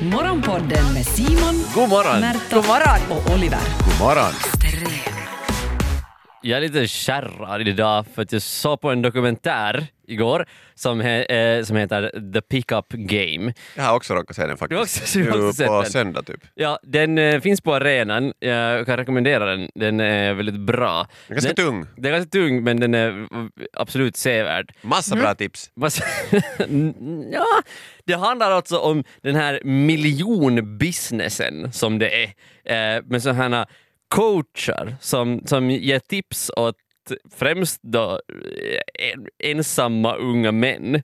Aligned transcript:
Morgonpodden 0.00 0.94
med 0.94 1.06
Simon, 1.06 1.64
God 1.74 1.88
morgon! 1.88 2.20
Märta 2.20 2.56
God 2.56 2.66
morgon. 2.66 3.00
och 3.10 3.32
Oliver. 3.34 3.58
God 3.84 3.98
morgon! 4.00 5.09
Jag 6.42 6.56
är 6.56 6.60
lite 6.60 6.88
kärrad 6.88 7.68
idag 7.68 8.04
för 8.14 8.22
att 8.22 8.32
jag 8.32 8.42
såg 8.42 8.80
på 8.80 8.90
en 8.90 9.02
dokumentär 9.02 9.86
igår 10.06 10.46
som, 10.74 11.00
he, 11.00 11.22
eh, 11.24 11.64
som 11.64 11.76
heter 11.76 12.32
The 12.34 12.40
Pickup 12.40 12.88
Game. 12.92 13.52
Jag 13.76 13.82
har 13.82 13.96
också 13.96 14.14
råkat 14.14 14.36
se 14.36 14.46
den 14.46 14.56
faktiskt. 14.56 15.14
Du 15.14 15.22
också- 15.22 15.28
du 15.38 15.46
också 15.48 15.52
sett 15.52 15.66
på 15.66 15.82
den. 15.82 15.90
söndag 15.90 16.22
typ. 16.22 16.40
Ja, 16.54 16.78
den 16.82 17.18
eh, 17.18 17.40
finns 17.40 17.60
på 17.60 17.74
arenan. 17.74 18.32
Jag 18.38 18.86
kan 18.86 18.96
rekommendera 18.96 19.44
den. 19.56 19.70
Den 19.74 20.00
är 20.00 20.34
väldigt 20.34 20.60
bra. 20.60 21.06
Den 21.28 21.36
är 21.36 21.40
ganska 21.40 21.62
den, 21.62 21.66
tung. 21.66 21.86
Den 21.96 22.04
är 22.04 22.10
ganska 22.18 22.30
tung 22.30 22.64
men 22.64 22.80
den 22.80 22.94
är 22.94 23.26
absolut 23.72 24.16
sevärd. 24.16 24.72
Massa 24.82 25.14
Mm. 25.14 25.22
bra 25.24 25.34
tips. 25.34 25.70
Massa- 25.76 26.04
ja, 27.32 27.46
det 28.04 28.14
handlar 28.14 28.50
alltså 28.50 28.78
om 28.78 29.04
den 29.22 29.36
här 29.36 29.60
miljonbusinessen 29.64 31.72
som 31.72 31.98
det 31.98 32.24
är. 32.24 32.32
Eh, 32.64 33.02
med 33.06 33.22
sådana 33.22 33.66
coacher 34.14 34.96
som, 35.00 35.42
som 35.46 35.70
ger 35.70 35.98
tips 35.98 36.50
åt 36.56 36.76
främst 37.34 37.78
då 37.82 38.12
eh, 38.12 39.10
en, 39.12 39.26
ensamma 39.38 40.14
unga 40.14 40.52
män 40.52 41.02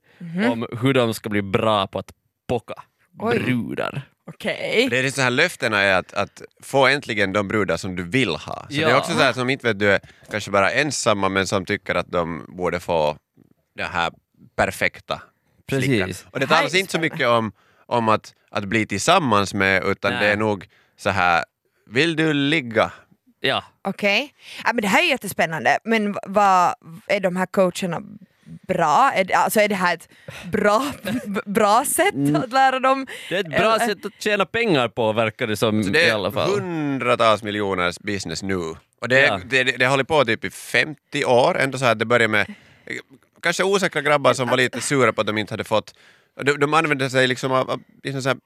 om 0.51 0.67
hur 0.81 0.95
de 0.95 1.15
ska 1.15 1.29
bli 1.29 1.43
bra 1.43 1.87
på 1.87 1.99
att 1.99 2.13
pocka 2.49 2.75
Oj. 3.19 3.39
brudar. 3.39 4.03
Okej. 4.31 4.87
Det 4.91 4.99
är 4.99 5.11
så 5.11 5.23
här 5.23 5.31
löftena 5.31 5.81
är 5.81 5.99
att, 5.99 6.15
att 6.15 6.43
få 6.63 6.87
äntligen 6.87 7.33
de 7.33 7.49
brudar 7.49 7.77
som 7.77 7.97
du 7.97 8.03
vill 8.03 8.29
ha. 8.31 8.39
Så 8.39 8.67
det 8.69 8.83
är 8.83 8.89
Ja. 8.91 8.99
också 8.99 9.13
så 9.13 9.19
här 9.19 9.33
som 9.33 9.51
inte 9.51 9.67
vet 9.67 9.79
du 9.79 9.93
är 9.93 10.01
kanske 10.31 10.51
bara 10.51 10.71
ensamma 10.71 11.29
men 11.29 11.47
som 11.47 11.65
tycker 11.65 11.95
att 11.95 12.13
de 12.13 12.45
borde 12.49 12.81
få 12.81 13.17
den 13.77 13.87
här 13.91 14.13
perfekta 14.57 15.23
Precis. 15.67 15.87
flickan. 15.89 16.31
Och 16.33 16.41
det 16.41 16.47
talas 16.47 16.75
inte 16.75 16.93
så 16.93 17.01
mycket 17.01 17.29
om, 17.29 17.53
om 17.87 18.09
att, 18.09 18.35
att 18.51 18.65
bli 18.65 18.87
tillsammans 18.87 19.55
med 19.55 19.85
utan 19.85 20.13
Nej. 20.13 20.21
det 20.21 20.33
är 20.33 20.37
nog 20.37 20.67
så 20.97 21.11
här 21.11 21.45
vill 21.87 22.17
du 22.17 22.33
ligga? 22.33 22.91
Ja, 23.41 23.65
Okej. 23.83 24.35
Ja, 24.65 24.71
men 24.73 24.83
det 24.83 24.89
här 24.89 25.03
är 25.03 25.09
jättespännande, 25.09 25.79
men 25.85 26.17
vad 26.27 26.75
är 27.07 27.21
de 27.21 27.37
här 27.37 27.47
coacherna 27.47 28.01
bra? 28.69 29.13
Är 29.15 29.25
det, 29.25 29.35
alltså 29.35 29.61
är 29.61 29.69
det 29.69 29.75
här 29.75 29.95
ett 29.95 30.09
bra, 30.53 30.93
bra 31.47 31.85
sätt 31.85 32.15
Mm. 32.15 32.37
att 32.37 32.53
lära 32.53 32.79
dem? 32.81 33.07
det 33.29 33.37
är 33.37 33.41
ett 33.41 33.47
bra 33.51 33.75
Eller- 33.77 33.87
sätt 33.87 34.05
att 34.07 34.23
tjäna 34.23 34.47
pengar 34.47 34.89
på 34.89 35.13
verkar 35.13 35.47
det 35.47 35.57
som 35.57 35.93
det 35.93 36.07
i 36.07 36.11
alla 36.11 36.29
är 36.29 36.33
fall. 36.33 36.51
hundratals 36.51 37.43
miljoners 37.43 37.99
business 37.99 38.43
nu. 38.43 38.57
Och 39.01 39.09
det, 39.09 39.21
Ja. 39.21 39.41
det, 39.47 39.65
det, 39.65 39.77
det 39.77 39.87
håller 39.87 40.05
på 40.05 40.25
typ 40.25 40.45
i 40.45 40.51
50 40.51 41.25
år, 41.25 41.59
ändå 41.59 41.79
så 41.79 41.85
här 41.85 41.93
att 41.93 41.99
det 41.99 42.05
börjar 42.05 42.29
med 42.29 42.55
kanske 43.43 43.65
osäkra 43.65 44.03
grabbar 44.03 44.33
som 44.35 44.49
var 44.49 44.57
lite 44.57 44.81
sura 44.81 45.13
på 45.13 45.21
att 45.21 45.27
de 45.27 45.39
inte 45.39 45.53
hade 45.53 45.65
fått... 45.65 45.95
De, 46.43 46.53
de 46.61 46.75
använde 46.75 47.11
sig 47.11 47.27
liksom 47.27 47.53
av, 47.53 47.71
av 47.71 47.81
liksom 48.03 48.23
så 48.23 48.29
här, 48.29 48.39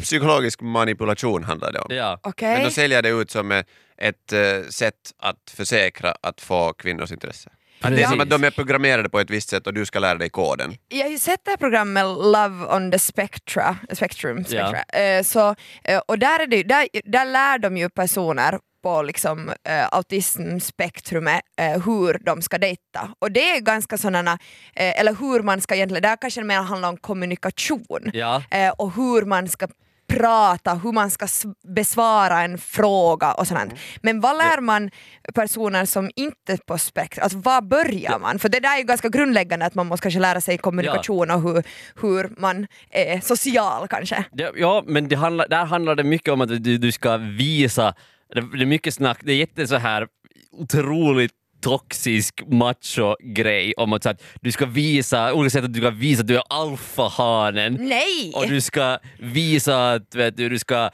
psykologisk 0.00 0.60
manipulation 0.60 1.44
handlar 1.44 1.72
det 1.72 1.78
om. 1.80 1.94
Ja. 1.94 2.20
Okej. 2.22 2.54
Men 2.54 2.64
då 2.64 2.70
säljer 2.70 3.02
det 3.02 3.08
ut 3.08 3.30
som 3.30 3.52
ett, 3.52 3.66
ett 3.98 4.32
eh, 4.32 4.68
sätt 4.68 4.94
att 5.18 5.50
försäkra 5.56 6.14
att 6.20 6.40
få 6.40 6.72
kvinnors 6.72 7.12
intresse. 7.12 7.50
Att 7.82 7.96
det 7.96 8.02
är 8.02 8.08
som 8.08 8.20
att 8.20 8.30
de 8.30 8.44
är 8.44 8.50
programmerade 8.50 9.08
på 9.08 9.20
ett 9.20 9.30
visst 9.30 9.48
sätt 9.48 9.66
och 9.66 9.74
du 9.74 9.86
ska 9.86 9.98
lära 9.98 10.18
dig 10.18 10.30
koden. 10.30 10.74
Jag 10.88 11.04
har 11.04 11.10
ju 11.10 11.18
sett 11.18 11.40
det 11.44 11.50
här 11.50 11.56
programmet 11.56 12.04
Love 12.04 12.76
on 12.76 12.90
the 12.90 12.98
Spectra, 12.98 13.76
Spectrum, 13.92 14.44
Spectra. 14.44 14.82
Eh, 14.82 15.22
så, 15.22 15.54
eh, 15.84 16.00
och 16.08 16.18
där, 16.18 16.40
är 16.40 16.46
det, 16.46 16.62
där, 16.62 16.88
där 17.04 17.24
lär 17.24 17.58
de 17.58 17.76
ju 17.76 17.88
personer 17.88 18.58
på 18.82 19.02
liksom, 19.02 19.48
eh, 19.68 19.86
autismspektrumet 19.90 21.40
eh, 21.60 21.84
hur 21.84 22.18
de 22.24 22.42
ska 22.42 22.58
dejta. 22.58 23.14
Och 23.18 23.32
det 23.32 23.50
är 23.50 23.60
ganska 23.60 23.98
sådana, 23.98 24.32
eh, 24.74 25.00
eller 25.00 25.14
hur 25.14 25.42
man 25.42 25.60
ska 25.60 25.74
egentligen, 25.74 26.02
där 26.02 26.16
kanske 26.20 26.40
det 26.40 26.46
mer 26.46 26.62
handlar 26.62 26.88
om 26.88 26.96
kommunikation 26.96 28.10
Ja. 28.12 28.42
eh, 28.50 28.70
och 28.70 28.94
hur 28.94 29.22
man 29.24 29.48
ska 29.48 29.68
prata, 30.10 30.74
hur 30.74 30.92
man 30.92 31.10
ska 31.10 31.26
besvara 31.74 32.40
en 32.40 32.58
fråga 32.58 33.32
och 33.32 33.46
sånt. 33.46 33.74
Men 34.02 34.20
vad 34.20 34.36
lär 34.36 34.60
man 34.60 34.90
personer 35.34 35.84
som 35.84 36.10
inte 36.16 36.52
är 36.52 36.56
på 36.56 36.78
spektrum, 36.78 37.22
alltså 37.22 37.38
var 37.38 37.62
börjar 37.62 38.18
man? 38.18 38.38
För 38.38 38.48
det 38.48 38.60
där 38.60 38.74
är 38.74 38.78
ju 38.78 38.84
ganska 38.84 39.08
grundläggande 39.08 39.66
att 39.66 39.74
man 39.74 39.86
måste 39.86 40.02
kanske 40.02 40.20
lära 40.20 40.40
sig 40.40 40.58
kommunikation 40.58 41.30
och 41.30 41.42
hur, 41.42 41.62
hur 42.00 42.40
man 42.40 42.66
är 42.90 43.20
social 43.20 43.88
kanske. 43.88 44.24
Ja, 44.56 44.84
men 44.86 45.08
det 45.08 45.16
handlar, 45.16 45.48
där 45.48 45.64
handlar 45.64 45.94
det 45.94 46.04
mycket 46.04 46.32
om 46.32 46.40
att 46.40 46.48
du, 46.48 46.78
du 46.78 46.92
ska 46.92 47.16
visa, 47.16 47.94
det, 48.34 48.40
det 48.40 48.62
är 48.62 48.66
mycket 48.66 48.94
snack, 48.94 49.18
det 49.22 49.32
är 49.32 49.36
jätte 49.36 49.66
så 49.66 49.76
här 49.76 50.06
otroligt 50.52 51.32
toxisk 51.60 52.42
macho-grej 52.50 53.74
om 53.76 53.92
att, 53.92 54.02
så 54.02 54.08
att 54.08 54.22
du 54.40 54.52
ska 54.52 54.66
visa, 54.66 55.32
olika 55.34 55.50
sätt 55.50 55.64
att 55.64 55.72
du 55.72 55.80
ska 55.80 55.90
visa 55.90 56.20
att 56.20 56.26
du 56.28 56.36
är 56.36 56.42
alfahanen. 56.50 57.76
Nej! 57.80 58.32
Och 58.34 58.48
du 58.48 58.60
ska 58.60 58.98
visa 59.18 59.90
att 59.92 60.14
vet 60.14 60.36
du, 60.36 60.48
du 60.48 60.58
ska 60.58 60.74
eh, 60.84 60.90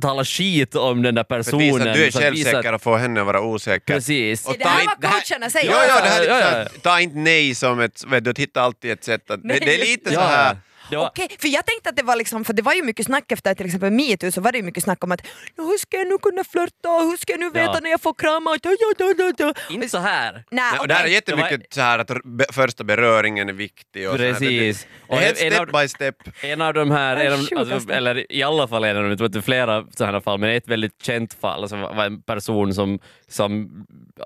tala 0.00 0.24
skit 0.24 0.74
om 0.74 1.02
den 1.02 1.14
där 1.14 1.24
För 1.28 1.38
att 1.38 1.46
personen. 1.46 1.60
visa 1.68 1.90
att 1.90 1.94
du 1.96 2.04
är 2.06 2.10
så 2.10 2.18
självsäker 2.20 2.72
och 2.74 2.82
få 2.82 2.96
henne 2.96 3.20
att 3.20 3.26
vara 3.26 3.40
osäker. 3.40 3.94
Precis. 3.94 4.46
Och 4.46 4.54
det 4.58 4.64
ta 4.64 4.70
här 4.70 4.82
inte- 4.82 4.94
vad 5.00 5.10
coacherna 5.10 5.50
säger. 5.50 5.70
Ja, 5.70 5.84
ja, 5.88 6.00
det 6.02 6.08
här 6.08 6.22
är 6.22 6.28
Ja, 6.28 6.40
så 6.64 6.70
ja, 6.74 6.80
ta 6.82 7.00
inte 7.00 7.16
nej 7.18 7.54
som 7.54 7.80
ett, 7.80 8.04
vet 8.08 8.24
du, 8.24 8.32
hitta 8.36 8.60
alltid 8.62 8.90
ett 8.90 9.04
sätt 9.04 9.30
att... 9.30 9.40
Nej, 9.44 9.58
det, 9.60 9.66
det 9.66 9.74
är 9.74 9.86
lite 9.86 10.08
så 10.10 10.14
Ja. 10.14 10.20
här... 10.26 10.56
Det 10.90 10.96
var- 10.96 11.06
Okej, 11.08 11.28
för 11.40 11.48
jag 11.48 11.66
tänkte 11.66 11.90
att 11.90 11.96
det 11.96 12.02
var 12.02 12.16
liksom, 12.16 12.44
för 12.44 12.52
det 12.52 12.62
var 12.62 12.72
ju 12.74 12.82
mycket 12.82 13.06
snack 13.06 13.32
efter 13.32 13.54
till 13.54 13.66
exempel 13.66 13.90
metoo 13.90 14.30
så 14.32 14.40
var 14.40 14.52
det 14.52 14.58
ju 14.58 14.64
mycket 14.64 14.82
snack 14.84 15.04
om 15.04 15.12
att 15.12 15.26
"Nå, 15.58 15.64
hur 15.64 15.78
ska 15.78 15.96
jag 15.96 16.08
nu 16.08 16.18
kunna 16.18 16.44
flörta, 16.44 16.88
hur 16.88 17.16
ska 17.16 17.32
jag 17.32 17.40
nu 17.40 17.50
veta 17.50 17.72
Ja. 17.74 17.78
när 17.82 17.90
jag 17.90 18.00
får 18.00 18.14
krama? 18.14 18.56
Ja, 18.62 18.70
ja, 18.80 19.04
ja, 19.18 19.32
ja. 19.38 19.54
Inte 19.70 19.88
så 19.88 19.98
här. 19.98 20.44
Nej, 20.50 20.72
och 20.80 20.88
det 20.88 20.94
här 20.94 21.04
är 21.04 21.08
jättemycket 21.08 21.74
så 21.74 21.80
här 21.80 21.98
att 21.98 22.10
be, 22.24 22.44
första 22.52 22.84
beröringen 22.84 23.48
är 23.48 23.52
viktig 23.52 24.08
och 24.10 24.16
så 24.16 24.22
här. 24.22 24.32
Precis. 24.32 24.82
Det, 24.82 25.14
Och 25.14 25.16
det 25.20 25.22
är 25.22 25.26
helt 25.26 25.38
step 25.38 25.60
av- 25.74 25.80
by 25.82 25.88
step. 25.88 26.14
En 26.42 26.60
av 26.62 26.74
de 26.74 26.90
här, 26.90 27.16
en 27.16 27.32
av, 27.32 27.38
alltså, 27.72 27.92
eller 27.92 28.32
i 28.32 28.42
alla 28.42 28.68
fall 28.68 28.84
en 28.84 28.96
av 28.96 29.16
dem, 29.16 29.28
det 29.30 29.38
är 29.38 29.42
flera 29.42 29.84
sådana 29.96 30.20
fall, 30.20 30.38
men 30.38 30.50
ett 30.50 30.68
väldigt 30.68 31.02
känt 31.02 31.34
fall 31.34 31.60
alltså, 31.62 31.76
var 31.76 32.04
en 32.04 32.22
person 32.22 32.74
som, 32.74 32.98
som 33.28 33.70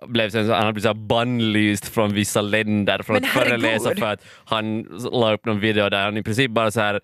blev 0.07 0.31
sen, 0.31 0.49
han 0.51 0.61
hade 0.61 0.73
blivit 0.73 0.89
så 0.89 0.95
bannlyst 0.95 1.89
från 1.89 2.15
vissa 2.15 2.41
länder 2.41 3.03
från 3.03 3.15
Men 3.15 3.25
att 3.25 3.31
föreläsa 3.31 3.95
för 3.97 4.07
att 4.07 4.25
han 4.45 4.83
la 5.13 5.33
upp 5.33 5.45
någon 5.45 5.61
video 5.61 5.89
där 5.89 6.05
han 6.05 6.17
i 6.17 6.23
princip 6.23 6.51
bara 6.53 6.71
så 6.71 6.81
här 6.81 6.95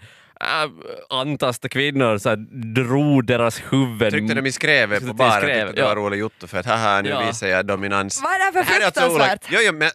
äh, 0.40 0.70
antastade 1.10 1.68
kvinnor, 1.68 2.18
så 2.18 2.28
här, 2.28 2.36
drog 2.74 3.26
deras 3.26 3.62
huvuden. 3.70 4.10
Tryckte 4.10 4.34
de 4.34 4.46
i 4.46 4.52
skrevet 4.52 4.98
Tryckte 4.98 5.06
på 5.08 5.14
baren 5.14 5.32
skrevet, 5.42 5.66
tyckte 5.66 5.80
det 5.82 5.88
var 5.88 5.96
ja. 5.96 6.02
roligt 6.02 6.20
Jotto 6.20 6.46
för 6.46 6.58
att 6.58 6.66
haha 6.66 7.00
nu 7.02 7.08
Ja. 7.08 7.26
visar 7.26 7.46
jag 7.46 7.66
dominans. 7.66 8.22
Vad 8.22 8.32
är 8.32 8.38
det 8.38 8.44
här 8.44 8.52
för 8.52 8.84
alltså 8.84 9.00
fruktansvärt? 9.00 9.46
Jo, 9.50 9.58
jo, 9.62 9.72
men 9.72 9.90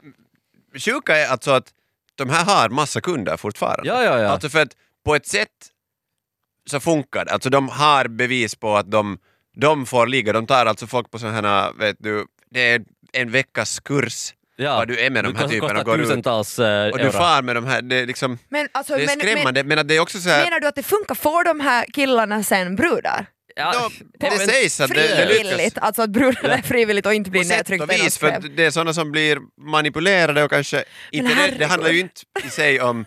sjuka 0.80 1.18
är 1.18 1.28
alltså 1.28 1.52
att 1.52 1.68
de 2.16 2.30
här 2.30 2.46
har 2.46 2.70
massa 2.70 3.02
kunder 3.02 3.38
fortfarande. 3.38 3.90
Ja, 3.90 4.04
ja, 4.04 4.20
ja. 4.20 4.28
Alltså 4.28 4.50
för 4.50 4.62
att 4.62 4.72
på 5.06 5.16
ett 5.16 5.28
sätt 5.28 5.50
så 6.70 6.80
funkar 6.80 7.26
det. 7.26 7.32
Alltså 7.32 7.50
de 7.50 7.70
har 7.70 8.08
bevis 8.08 8.56
på 8.56 8.78
att 8.78 8.92
de, 8.92 9.18
de 9.56 9.86
får 9.86 10.08
ligga. 10.08 10.34
De 10.34 10.48
tar 10.48 10.66
alltså 10.66 10.88
folk 10.88 11.12
på 11.12 11.20
sådana 11.20 11.48
här, 11.48 11.74
vet 11.74 11.96
du, 12.00 12.26
det 12.52 12.72
är 12.72 12.84
en 13.14 13.32
veckas 13.32 13.80
kurs 13.80 14.34
ja. 14.56 14.76
vad 14.76 14.88
du 14.88 15.00
är 15.00 15.10
med 15.10 15.24
de 15.24 15.36
här 15.36 15.48
typerna 15.48 15.70
kostar 15.74 15.84
går 15.84 16.00
ut. 16.00 16.08
tusentals 16.08 16.60
eh, 16.60 16.90
och 16.92 16.98
du 16.98 17.04
euro. 17.04 17.12
far 17.12 17.42
med 17.42 17.56
de 17.56 17.66
här, 17.66 17.82
det 17.82 17.96
är 17.96 18.06
liksom, 18.06 18.38
Men, 18.50 18.68
alltså, 18.72 18.96
det 18.96 19.04
är 19.04 19.06
men, 19.08 19.20
skrämmande. 19.20 19.64
Men, 19.64 19.80
att 19.80 19.88
det 19.88 19.96
är 19.96 20.00
också 20.00 20.20
så 20.20 20.28
men, 20.28 20.36
här, 20.38 20.44
menar 20.44 20.60
du 20.60 20.68
att 20.68 20.76
det 20.76 20.84
funkar? 20.84 21.16
Får 21.16 21.44
de 21.44 21.60
här 21.60 21.86
killarna 21.94 22.44
sen 22.44 22.76
brudar? 22.76 23.26
Ja, 23.56 23.72
Ja, 23.76 23.90
det 24.20 24.30
men- 24.38 24.48
sägs 24.48 24.82
att 24.82 24.90
det, 24.90 24.96
det 24.96 25.26
Frivilligt, 25.28 25.58
lyckas. 25.58 25.84
alltså 25.84 26.02
att 26.02 26.10
brudarna 26.10 26.54
är 26.58 26.62
frivilligt 26.62 27.06
och 27.06 27.14
inte 27.14 27.30
blir 27.32 27.46
nedtryckta 27.50 27.84
och 27.86 27.94
i 27.94 28.04
vis, 28.04 28.18
för 28.18 28.40
det 28.56 28.66
är 28.66 28.72
sådana 28.72 28.94
som 28.94 29.12
blir 29.12 29.38
manipulerade 29.62 30.44
och 30.44 30.50
kanske 30.52 30.84
inte 31.12 31.36
det, 31.36 31.56
det 31.60 31.66
handlar 31.66 31.90
ju 31.90 32.00
inte 32.00 32.22
i 32.46 32.50
sig 32.50 32.82
om 32.82 33.06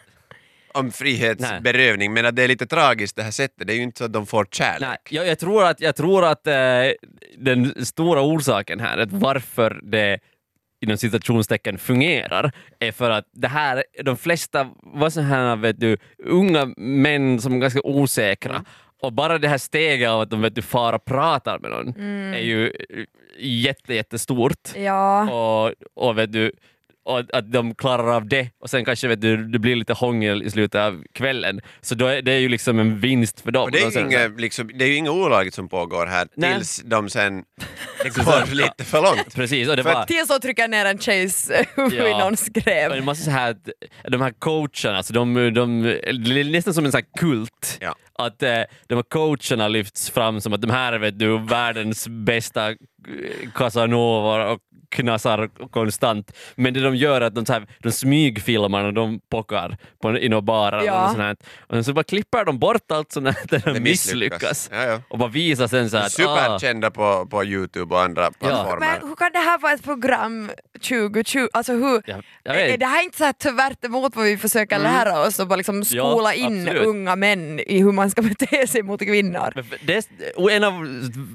om 0.74 0.92
frihetsberövning 0.92 2.12
men 2.12 2.26
att 2.26 2.36
det 2.36 2.42
är 2.42 2.48
lite 2.48 2.66
tragiskt 2.66 3.16
det 3.16 3.22
här 3.22 3.30
sättet, 3.30 3.66
det 3.66 3.72
är 3.72 3.76
ju 3.76 3.82
inte 3.82 3.98
så 3.98 4.04
att 4.04 4.12
de 4.12 4.26
får 4.26 4.46
kärlek. 4.50 4.88
Nej, 4.88 4.96
jag, 5.10 5.26
jag 5.26 5.38
tror 5.38 5.64
att, 5.64 5.80
jag 5.80 5.96
tror 5.96 6.24
att 6.24 6.46
eh, 6.46 6.54
den 7.38 7.86
stora 7.86 8.20
orsaken 8.22 8.80
här, 8.80 8.98
att 8.98 9.12
varför 9.12 9.80
det 9.82 10.18
inom 10.86 10.98
citationstecken 10.98 11.78
fungerar, 11.78 12.52
är 12.78 12.92
för 12.92 13.10
att 13.10 13.24
det 13.32 13.48
här, 13.48 13.84
de 14.02 14.16
flesta 14.16 14.70
var 14.82 15.10
så 15.10 15.20
här, 15.20 15.56
vet 15.56 15.80
du, 15.80 15.96
unga 16.24 16.74
män 16.76 17.40
som 17.40 17.52
är 17.52 17.58
ganska 17.58 17.80
osäkra. 17.84 18.64
Och 19.02 19.12
bara 19.12 19.38
det 19.38 19.48
här 19.48 19.58
steget 19.58 20.08
av 20.08 20.20
att 20.20 20.30
de 20.30 20.40
vet 20.40 20.54
du, 20.54 20.62
far 20.62 20.92
och 20.92 21.04
pratar 21.04 21.58
med 21.58 21.70
någon 21.70 21.94
är 22.34 22.40
ju 22.40 22.72
jätte, 23.38 23.94
jättestort. 23.94 24.76
Ja. 24.76 25.30
Och, 25.30 25.74
och 25.94 26.18
vet 26.18 26.32
du, 26.32 26.52
och 27.06 27.18
att 27.32 27.52
de 27.52 27.74
klarar 27.74 28.14
av 28.16 28.28
det 28.28 28.50
och 28.60 28.70
sen 28.70 28.84
kanske 28.84 29.08
vet 29.08 29.20
du, 29.20 29.48
det 29.48 29.58
blir 29.58 29.76
lite 29.76 29.92
hångel 29.92 30.42
i 30.42 30.50
slutet 30.50 30.80
av 30.80 31.02
kvällen. 31.12 31.60
Så 31.80 31.94
då 31.94 32.06
är, 32.06 32.22
det 32.22 32.32
är 32.32 32.38
ju 32.38 32.48
liksom 32.48 32.78
en 32.78 33.00
vinst 33.00 33.40
för 33.40 33.52
dem. 33.52 33.62
Och 33.64 33.70
det, 33.70 33.78
är 33.78 33.90
ju 33.90 34.00
inget, 34.00 34.40
liksom, 34.40 34.70
det 34.74 34.84
är 34.84 34.88
ju 34.88 34.94
inget 34.94 35.12
olagligt 35.12 35.54
som 35.54 35.68
pågår 35.68 36.06
här 36.06 36.28
Nej. 36.36 36.54
tills 36.54 36.82
de 36.84 37.10
sen 37.10 37.42
det 38.02 38.08
går 38.08 38.54
lite 38.54 38.84
för 38.84 39.02
långt. 39.02 39.34
Precis, 39.34 39.68
och 39.68 39.76
det 39.76 39.82
För 39.82 39.94
var... 39.94 40.04
Tills 40.04 40.28
så 40.28 40.38
trycker 40.38 40.68
ner 40.68 40.84
en 40.84 40.98
huvud 41.76 41.92
i 41.92 41.96
Ja. 41.96 42.18
någons 42.18 42.48
Och 42.48 42.54
gräv. 42.54 42.90
det 42.90 43.00
måste 43.02 43.24
så 43.24 43.30
här, 43.30 43.50
att 43.50 44.12
de 44.12 44.20
här 44.20 44.32
coacherna, 44.38 44.96
alltså 44.96 45.12
de, 45.12 45.34
de, 45.54 45.82
det 45.82 46.40
är 46.40 46.50
nästan 46.52 46.74
som 46.74 46.84
en 46.84 46.92
sån 46.92 46.98
här 46.98 47.20
kult. 47.20 47.78
Ja. 47.80 47.94
Att 48.18 48.42
eh, 48.42 48.60
de 48.86 48.94
här 48.94 49.02
coacherna 49.02 49.68
lyfts 49.68 50.10
fram 50.10 50.40
som 50.40 50.52
att 50.52 50.60
de 50.60 50.70
här 50.70 50.92
är 50.92 50.98
vet 50.98 51.18
du, 51.18 51.38
världens 51.38 52.08
bästa 52.08 52.74
Casanova 53.54 54.50
och 54.50 54.60
knasar 54.88 55.70
konstant. 55.70 56.32
Men 56.54 56.74
det 56.74 56.80
de 56.80 56.96
gör 56.96 57.20
är 57.20 57.26
att 57.26 57.34
de, 57.34 57.46
så 57.46 57.52
här, 57.52 57.66
de 57.78 57.92
smygfilmar 57.92 58.82
när 58.82 58.92
de 58.92 59.20
pockar 59.30 59.76
på, 60.02 60.18
i 60.18 60.28
några 60.28 60.42
barer. 60.42 60.82
Ja. 60.84 61.04
Och, 61.04 61.16
sånt 61.16 61.42
och 61.66 61.84
så 61.84 61.92
bara 61.92 62.04
klipper 62.04 62.44
de 62.44 62.58
bort 62.58 62.90
allt 62.90 63.12
sånt 63.12 63.24
där 63.24 63.62
de 63.64 63.72
Det 63.72 63.80
misslyckas. 63.80 64.70
Ja, 64.72 64.82
ja. 64.82 65.00
Och 65.08 65.18
bara 65.18 65.28
visar 65.28 65.66
sen 65.66 65.90
så 65.90 65.96
här 65.96 66.06
ah, 66.06 66.08
Superkända 66.08 66.90
på, 66.90 67.26
på 67.30 67.44
Youtube 67.44 67.94
och 67.94 68.00
andra 68.00 68.30
plattformar. 68.30 68.78
Men 68.80 69.08
hur 69.08 69.16
kan 69.16 69.32
det 69.32 69.38
här 69.38 69.58
vara 69.58 69.72
ett 69.72 69.84
program 69.84 70.50
2020? 70.88 71.46
Alltså 71.52 71.72
hur, 71.72 72.02
Ja, 72.06 72.16
jag 72.42 72.54
vet. 72.54 72.74
är 72.74 72.78
det 72.78 72.86
här 72.86 73.04
inte 73.04 73.18
så 73.18 73.24
här 73.24 73.32
tvärt 73.32 73.84
emot 73.84 74.16
vad 74.16 74.24
vi 74.24 74.38
försöker 74.38 74.78
lära 74.78 75.20
oss 75.26 75.38
och 75.38 75.46
bara 75.46 75.56
liksom 75.56 75.84
skola 75.84 76.34
in 76.34 76.68
unga 76.68 77.16
män 77.16 77.60
i 77.60 77.78
hur 77.82 77.92
man 77.92 78.05
ska 78.10 78.22
bete 78.22 78.66
sig 78.66 78.82
mot 78.82 79.00
kvinnor? 79.00 79.64
Det 79.86 80.08
en 80.50 80.64
av 80.64 80.72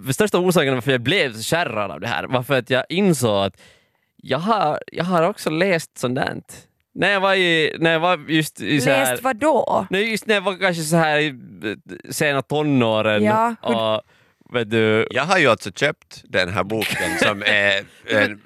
de 0.05 0.13
största 0.13 0.37
orsakerna 0.37 0.73
varför 0.75 0.91
jag 0.91 1.01
blev 1.01 1.41
kärrad 1.41 1.91
av 1.91 1.99
det 1.99 2.07
här 2.07 2.23
var 2.23 2.43
för 2.43 2.57
att 2.57 2.69
jag 2.69 2.85
insåg 2.89 3.45
att 3.45 3.61
jag 4.23 4.37
har, 4.39 4.79
jag 4.91 5.03
har 5.03 5.23
också 5.23 5.49
läst 5.49 5.97
sånt 5.97 6.15
där. 6.15 6.41
När 6.93 7.09
jag 7.11 7.19
var, 7.21 7.35
i, 7.35 7.75
när 7.79 7.91
jag 7.91 7.99
var 7.99 8.17
just 8.27 8.61
i 8.61 8.81
så 8.81 8.89
här, 8.89 9.11
Läst 9.11 9.23
vad 9.23 9.35
då? 9.35 9.87
nej, 9.89 10.11
just 10.11 10.25
när 10.27 10.35
jag 10.35 10.41
var 10.41 10.55
kanske 10.57 10.83
så 10.83 10.95
här 10.95 11.19
i 11.19 11.27
eh, 11.27 12.11
sena 12.11 12.41
tonåren 12.41 13.23
Ja, 13.23 13.55
hur- 13.61 13.75
och 13.75 14.01
vet 14.55 14.69
du, 14.69 15.07
Jag 15.11 15.23
har 15.23 15.37
ju 15.37 15.47
alltså 15.47 15.71
köpt 15.71 16.21
den 16.23 16.49
här 16.49 16.63
boken 16.63 17.17
som 17.19 17.43
är 17.45 17.83
en, 18.09 18.41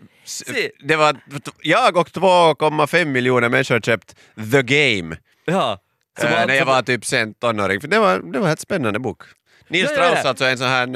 det 0.79 0.95
var, 0.95 1.15
jag 1.61 1.97
och 1.97 2.07
2,5 2.09 3.05
miljoner 3.05 3.49
människor 3.49 3.75
har 3.75 3.81
köpt 3.81 4.15
The 4.51 4.61
Game 4.61 5.17
ja. 5.45 5.79
Eh, 6.21 6.45
när 6.47 6.53
jag 6.53 6.65
var 6.65 6.81
typ 6.81 7.05
sent 7.05 7.39
tonåring. 7.39 7.81
För 7.81 7.87
det 7.87 7.99
var, 7.99 8.19
det 8.19 8.39
var 8.39 8.49
en 8.49 8.57
spännande 8.57 8.99
bok. 8.99 9.21
Nils 9.67 9.91
Ja, 9.91 9.97
ja, 9.97 10.03
ja. 10.03 10.09
Strauss 10.09 10.25
alltså 10.25 10.45
en 10.45 10.57
sån 10.57 10.67
här 10.67 10.87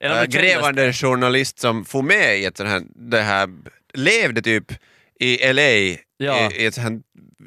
de 0.00 0.26
grävande 0.26 0.92
journalist 0.92 1.58
som 1.58 1.84
får 1.84 2.02
med 2.02 2.38
i 2.38 2.44
ett 2.44 2.56
sånt 2.56 2.68
här, 2.70 2.82
det 2.94 3.20
här, 3.20 3.48
levde 3.92 4.42
typ 4.42 4.72
i 5.20 5.52
LA 5.52 5.62
i, 5.62 5.98
i 6.54 6.66
ett 6.66 6.74
sånt 6.74 6.86
här 6.86 7.00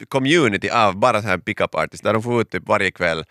community 0.07 0.69
av 0.69 0.95
bara 0.97 1.21
så 1.21 1.27
här 1.27 1.37
pickup 1.37 1.75
artists 1.75 2.03
där 2.03 2.13
de 2.13 2.23
får 2.23 2.41
ut 2.41 2.51
typ 2.51 2.67
varje 2.67 2.91
kväll 2.91 3.23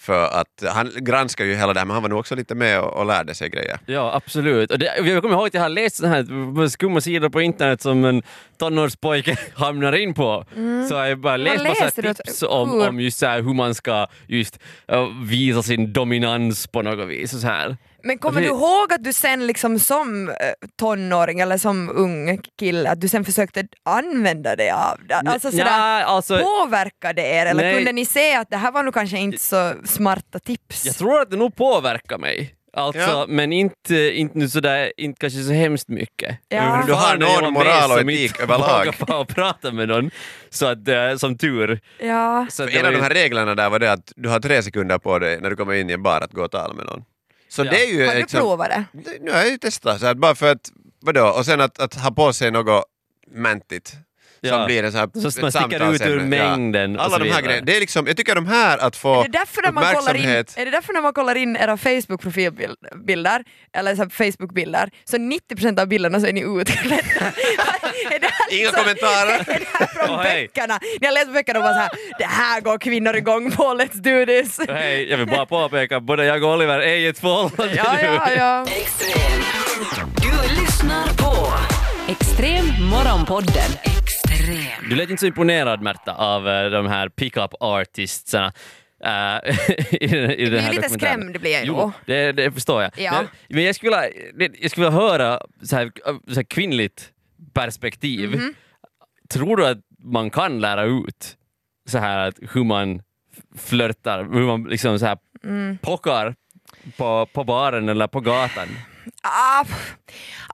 för 0.00 0.24
att 0.24 0.64
han 0.68 0.90
granskar 0.96 1.44
ju 1.44 1.54
hela 1.54 1.72
det 1.72 1.80
här 1.80 1.86
men 1.86 1.94
han 1.94 2.02
var 2.02 2.10
nog 2.10 2.18
också 2.18 2.34
lite 2.34 2.54
med 2.54 2.80
och, 2.80 2.96
och 2.96 3.06
lärde 3.06 3.34
sig 3.34 3.48
grejer. 3.48 3.78
Ja, 3.86 4.14
absolut. 4.14 4.70
Och 4.70 4.78
det, 4.78 4.96
jag 4.96 5.22
kommer 5.22 5.34
ihåg 5.34 5.46
att 5.46 5.54
jag 5.54 5.62
har 5.62 5.68
läst 5.68 5.96
sådana 5.96 6.14
här 6.14 6.68
skumma 6.68 7.00
sidor 7.00 7.28
på 7.28 7.40
internet 7.40 7.80
som 7.80 8.04
en 8.04 8.22
tonårspojke 8.58 9.36
hamnar 9.54 9.92
in 9.92 10.14
på. 10.14 10.44
Så 10.88 10.94
jag 10.94 11.18
bara 11.18 11.36
läst 11.36 11.64
massa 11.64 11.90
tips 11.90 12.42
om, 12.42 12.70
Hur? 12.70 12.88
om 12.88 13.00
just 13.00 13.18
så 13.18 13.26
här, 13.26 13.42
hur 13.42 13.54
man 13.54 13.74
ska 13.74 14.06
just 14.26 14.58
uh, 14.92 15.24
visa 15.24 15.62
sin 15.62 15.92
dominans 15.92 16.66
på 16.66 16.82
något 16.82 17.08
vis. 17.08 17.34
Och 17.34 17.40
så 17.40 17.46
här. 17.46 17.76
Men 18.04 18.18
kommer 18.18 18.40
Det- 18.40 18.46
du 18.46 18.50
ihåg 18.52 18.92
att 18.92 19.04
du 19.04 19.12
sen 19.12 19.46
liksom 19.46 19.78
som 19.78 20.28
eh, 20.28 20.34
tonåring 20.78 21.40
eller 21.40 21.58
som 21.58 21.90
ung 21.94 22.40
kille, 22.58 22.90
att 22.90 23.00
du 23.00 23.08
sen 23.08 23.24
försökte 23.24 23.64
använda 23.84 24.56
dig 24.56 24.70
av 24.70 24.98
det? 25.08 25.14
Alltså 25.14 25.50
sådär, 25.50 25.64
Nja, 25.64 26.04
alltså, 26.04 26.38
påverkade 26.38 27.22
er 27.22 27.46
eller 27.46 27.62
Nej. 27.62 27.74
kunde 27.74 27.92
ni 27.92 28.04
se 28.04 28.34
att 28.34 28.50
det 28.50 28.56
här 28.56 28.72
var 28.72 28.82
nog 28.82 28.94
kanske 28.94 29.18
inte 29.18 29.38
så 29.38 29.72
smarta 29.84 30.38
tips? 30.38 30.86
jag 30.86 30.94
tror 30.96 31.20
att 31.20 31.30
det 31.30 31.36
nog 31.36 31.56
påverkar 31.56 32.18
mig. 32.18 32.54
Alltså, 32.76 33.00
Ja. 33.00 33.24
men 33.28 33.52
inte, 33.52 33.96
inte 34.14 34.38
nu 34.38 34.48
sådär, 34.48 34.92
inte 34.96 35.18
kanske 35.20 35.42
så 35.42 35.52
hemskt 35.52 35.88
mycket. 35.88 36.38
Ja. 36.48 36.56
Jag 36.56 36.86
Du 36.86 36.92
har 36.92 37.16
någon 37.16 37.52
moral 37.52 37.90
och 37.92 38.00
etik 38.00 38.40
överlag. 38.40 38.78
vågar 38.78 38.92
få 38.92 39.24
prata 39.24 39.70
med 39.72 39.88
någon. 39.88 40.10
Så 40.50 40.66
att, 40.66 40.88
eh, 40.88 41.14
som 41.16 41.38
tur. 41.38 41.80
Ja. 42.00 42.46
Så 42.50 42.62
en 42.68 42.86
av 42.86 42.92
de 42.92 43.00
här 43.00 43.10
reglerna 43.10 43.54
där 43.54 43.70
var 43.70 43.78
det 43.78 43.92
att 43.92 44.12
du 44.16 44.28
har 44.28 44.40
tre 44.40 44.62
sekunder 44.62 44.98
på 44.98 45.18
dig 45.18 45.40
när 45.40 45.50
du 45.50 45.56
kommer 45.56 45.74
in 45.74 45.90
i 45.90 45.92
en 45.92 46.02
bar 46.02 46.20
att 46.20 46.32
gå 46.32 46.42
och 46.44 46.50
tala 46.50 46.74
med 46.74 46.86
någon. 46.86 47.04
Så 47.52 47.64
Ja. 47.64 47.70
det 47.70 47.84
är 47.84 47.92
ju 47.92 48.06
Har 48.06 48.14
du 48.14 48.20
liksom, 48.20 48.40
provat 48.40 48.68
det? 48.70 48.84
Nu 49.20 49.30
har 49.30 49.38
jag 49.38 49.50
ju 49.50 49.58
testat, 49.58 50.00
så 50.00 50.06
att 50.06 50.16
bara 50.16 50.34
för 50.34 50.52
att, 50.52 50.70
vadå, 51.00 51.26
och 51.28 51.44
sen 51.44 51.60
att, 51.60 51.80
att 51.80 51.94
ha 51.94 52.10
på 52.10 52.32
sig 52.32 52.50
något 52.50 52.84
mantigt. 53.34 53.92
Ja. 54.44 54.50
Som 54.52 54.66
blir 54.66 54.82
en 54.84 54.92
sån 54.92 55.00
här 55.00 55.30
Så 55.30 55.40
man 55.40 55.52
sticker 55.52 55.92
ut 55.94 56.00
ur 56.06 56.20
mängden 56.20 56.96
och 56.98 57.04
Alla 57.04 57.18
de 57.18 57.30
här 57.30 57.42
grejerna. 57.42 57.66
Det 57.66 57.76
är 57.76 57.80
liksom, 57.80 58.06
jag 58.06 58.16
tycker 58.16 58.34
de 58.34 58.46
här 58.46 58.78
att 58.78 58.96
få 58.96 59.20
Är 59.20 59.22
det, 59.28 59.38
därför 59.38 59.62
när 59.62 59.72
man 59.72 59.84
kollar 59.94 60.14
in, 60.14 60.20
uppmärksamhet. 60.20 60.54
är 60.56 60.64
det 60.64 60.70
därför 60.70 60.92
när 60.92 61.00
man 61.00 61.12
kollar 61.12 61.34
in 61.34 61.56
era 61.56 61.76
Facebook-profilbilder, 61.76 63.44
eller 63.76 63.96
så 63.96 64.02
Facebook-bilder, 64.10 64.90
så 65.04 65.16
90% 65.16 65.80
av 65.80 65.86
bilderna 65.88 66.20
så 66.20 66.26
är 66.26 66.32
ni 66.32 66.40
utklädda? 66.60 67.02
Inga 68.50 68.64
liksom- 68.64 68.74
kommentarer. 68.82 69.38
Är 69.54 69.58
det 69.58 69.66
här 69.72 69.86
från 69.86 70.10
Åh, 70.16 70.22
hej. 70.22 70.48
böckerna? 70.54 70.78
Ni 71.00 71.06
har 71.06 71.14
läst 71.14 71.32
böckerna 71.32 71.58
och 71.58 71.62
bara 71.64 71.74
såhär, 71.74 71.90
det 72.18 72.24
här 72.24 72.60
går 72.60 72.78
kvinnor 72.78 73.16
igång 73.16 73.50
på, 73.50 73.62
let's 73.62 73.94
do 73.96 74.26
this! 74.26 74.60
Hej, 74.68 75.10
jag 75.10 75.18
vill 75.18 75.26
bara 75.26 75.46
påpeka 75.46 76.00
både 76.00 76.24
jag 76.24 76.42
och 76.44 76.52
Oliver 76.54 76.78
är 76.80 76.94
i 76.96 77.06
ett 77.06 77.18
förhållande 77.18 77.74
Ja, 77.76 77.92
nu. 77.92 78.06
ja, 78.06 78.30
ja. 78.36 78.66
Extrem. 78.66 79.40
Du 80.16 80.60
lyssnar 80.62 81.06
på 81.16 81.52
Extrem 82.12 82.66
Morgonpodden. 82.90 83.91
Du 84.88 84.96
lät 84.96 85.10
inte 85.10 85.20
så 85.20 85.26
imponerad 85.26 85.82
Märta 85.82 86.14
av 86.14 86.48
eh, 86.48 86.70
de 86.70 86.86
här 86.86 87.08
pick-up 87.08 87.54
artistsarna. 87.60 88.52
eh, 89.04 89.50
i, 89.90 89.96
i 90.00 90.06
den 90.06 90.50
blir 90.50 90.58
här 90.58 90.72
lite 90.72 90.88
skrämd 90.88 91.40
blir 91.40 91.50
jag 91.52 91.60
ju 91.64 91.68
Jo, 91.68 91.92
det, 92.06 92.32
det 92.32 92.52
förstår 92.52 92.82
jag. 92.82 92.90
Ja. 92.96 93.12
Men, 93.12 93.26
men 93.48 93.64
jag, 93.64 93.74
skulle, 93.74 94.10
vilja- 94.34 94.56
jag 94.60 94.70
skulle 94.70 94.86
vilja 94.86 95.00
höra 95.00 95.40
så 95.62 95.76
här, 95.76 95.90
så 96.28 96.34
här 96.34 96.42
kvinnligt 96.42 97.10
perspektiv. 97.52 98.30
Mhm. 98.36 98.54
Tror 99.28 99.56
du 99.56 99.66
att 99.66 99.78
man 100.04 100.30
kan 100.30 100.60
lära 100.60 100.84
ut 100.84 101.36
så 101.88 101.98
här 101.98 102.18
att 102.28 102.34
hur 102.52 102.64
man 102.64 103.02
flörtar, 103.58 104.18
hur 104.32 104.46
man 104.46 104.62
liksom 104.64 104.98
så 104.98 105.06
här 105.06 105.18
Mm. 105.44 105.78
pockar 105.78 106.34
på, 106.96 107.26
på 107.32 107.44
baren 107.44 107.88
eller 107.88 108.06
på 108.06 108.20
gatan? 108.20 108.68
Ah, 109.24 109.64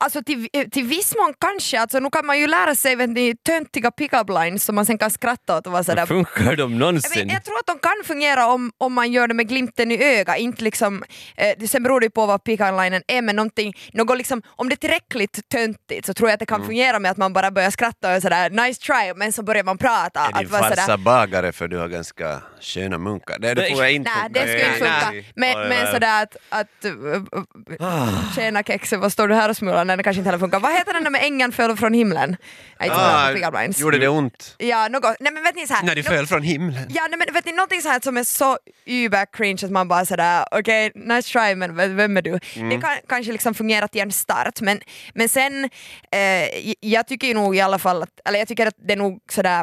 alltså 0.01 0.23
till, 0.23 0.49
till 0.71 0.85
viss 0.85 1.15
mån 1.17 1.35
kanske, 1.39 1.81
alltså, 1.81 1.99
nu 1.99 2.11
kan 2.11 2.27
man 2.27 2.39
ju 2.39 2.47
lära 2.47 2.75
sig 2.75 2.97
vet 2.97 3.11
ni, 3.11 3.37
töntiga 3.37 3.91
pick-up 3.91 4.29
lines 4.29 4.65
som 4.65 4.75
man 4.75 4.87
sen 4.87 4.99
kan 4.99 5.11
skratta 5.11 5.59
åt 5.59 5.67
och 5.67 5.73
vara 5.73 5.85
sådär 5.85 6.07
Funkar 6.17 6.57
de 6.57 6.79
någonsin? 6.79 7.27
vet, 7.27 7.33
jag 7.33 7.45
tror 7.45 7.59
att 7.59 7.67
de 7.67 7.79
kan 7.79 8.05
fungera 8.05 8.47
om, 8.47 8.73
om 8.79 8.93
man 8.93 9.13
gör 9.13 9.29
det 9.29 9.35
med 9.35 9.49
glimten 9.49 9.93
i 9.93 10.05
ögat, 10.05 10.39
inte 10.39 10.65
liksom, 10.65 11.05
eh, 11.37 11.67
sen 11.67 11.83
beror 11.83 12.01
det 12.01 12.07
ju 12.07 12.11
på 12.11 12.27
vad 12.27 12.45
pick-up-linen 12.45 13.03
är 13.09 13.23
men 13.23 13.37
någonting, 13.37 13.75
något 13.93 14.19
liksom, 14.19 14.43
om 14.47 14.69
det 14.69 14.75
är 14.75 14.77
tillräckligt 14.77 15.49
töntigt 15.49 16.07
så 16.07 16.15
tror 16.15 16.29
jag 16.29 16.35
att 16.35 16.41
det 16.41 16.47
kan 16.47 16.67
fungera 16.67 16.99
med 16.99 17.11
att 17.11 17.17
man 17.17 17.33
bara 17.33 17.51
börjar 17.51 17.71
skratta 17.71 18.17
och 18.17 18.23
sådär 18.23 18.51
nice 18.51 18.81
try 18.83 19.15
men 19.17 19.33
så 19.33 19.43
börjar 19.43 19.65
man 19.65 19.79
prata. 19.79 20.21
Är 20.21 20.39
din 20.39 20.49
farsa 20.49 20.97
bagare 20.97 21.53
för 21.53 21.69
du 21.69 21.79
har 21.79 21.89
ganska 21.89 22.41
sköna 22.61 22.99
munkar? 22.99 23.39
Det, 23.39 23.55
det 23.55 23.63
Nej. 23.63 23.75
får 23.75 23.83
jag 23.83 23.93
inte 23.93 24.11
Nej, 24.21 24.31
det 24.31 24.41
skulle 24.41 24.75
inte 24.75 24.85
Nej, 24.85 25.01
funka. 25.01 25.11
nej. 25.11 25.55
Men, 25.57 25.69
men 25.69 25.93
sådär 25.93 26.23
att, 26.23 26.37
att 26.49 26.85
uh, 26.85 28.35
tjena 28.63 28.79
kexet, 28.79 29.01
vad 29.01 29.13
står 29.13 29.29
du 29.29 29.35
här 29.35 29.49
och 29.49 29.57
smular? 29.57 29.85
Nej, 29.85 29.97
det 29.97 30.03
kanske 30.03 30.19
inte 30.19 30.29
heller 30.29 30.39
funkar. 30.39 30.61
Vad 30.61 30.73
heter 30.73 30.93
den 30.93 31.05
där 31.05 31.11
med 31.11 31.25
ängen 31.25 31.53
föll 31.53 31.77
från 31.77 31.95
himlen? 31.95 32.37
Inte 32.83 32.95
så 32.95 33.01
bra 33.01 33.27
på 33.29 33.35
pick-up 33.35 33.55
Ah, 33.55 33.61
lines. 33.61 33.81
gjorde 33.81 33.99
det 33.99 34.09
ont? 34.09 34.55
Ja, 34.59 34.89
något. 34.89 35.17
Nej 35.21 35.33
men 35.33 35.43
vet 35.43 35.55
ni 35.57 35.67
såhär, 35.67 35.83
När 35.83 35.95
du 35.95 36.03
föll 36.03 36.27
från 36.27 36.43
himlen? 36.43 36.87
Ja 36.89 37.07
nej, 37.11 37.19
men 37.19 37.35
vet 37.35 37.45
ni 37.47 37.53
någonting 37.53 37.83
så 37.83 37.89
här 37.89 38.01
som 38.03 38.17
är 38.17 38.25
så 38.25 38.59
über 38.87 39.27
cringe 39.33 39.61
att 39.65 39.71
man 39.71 39.89
bara 39.89 40.05
sådär 40.07 40.45
okej 40.51 40.93
nice 40.95 41.33
try 41.33 41.55
men 41.55 41.97
vem 41.97 42.17
är 42.17 42.23
du? 42.23 42.39
Mm. 42.57 42.69
Det 42.69 42.81
kan 42.81 42.97
kanske 43.09 43.33
liksom 43.33 43.55
fungera 43.55 43.89
till 43.89 44.01
en 44.01 44.13
start 44.13 44.61
men, 44.61 44.81
men 45.15 45.29
sen 45.29 45.65
eh, 46.13 46.73
jag 46.81 47.07
tycker 47.09 47.27
ju 47.27 47.35
nog 47.35 47.57
i 47.57 47.61
alla 47.61 47.79
fall 47.79 48.03
att, 48.03 48.21
eller 48.25 48.39
jag 48.39 48.49
tycker 48.49 48.67
att 48.67 48.75
det 48.87 48.93
är 48.93 48.97
nog 48.97 49.19
sådär 49.31 49.61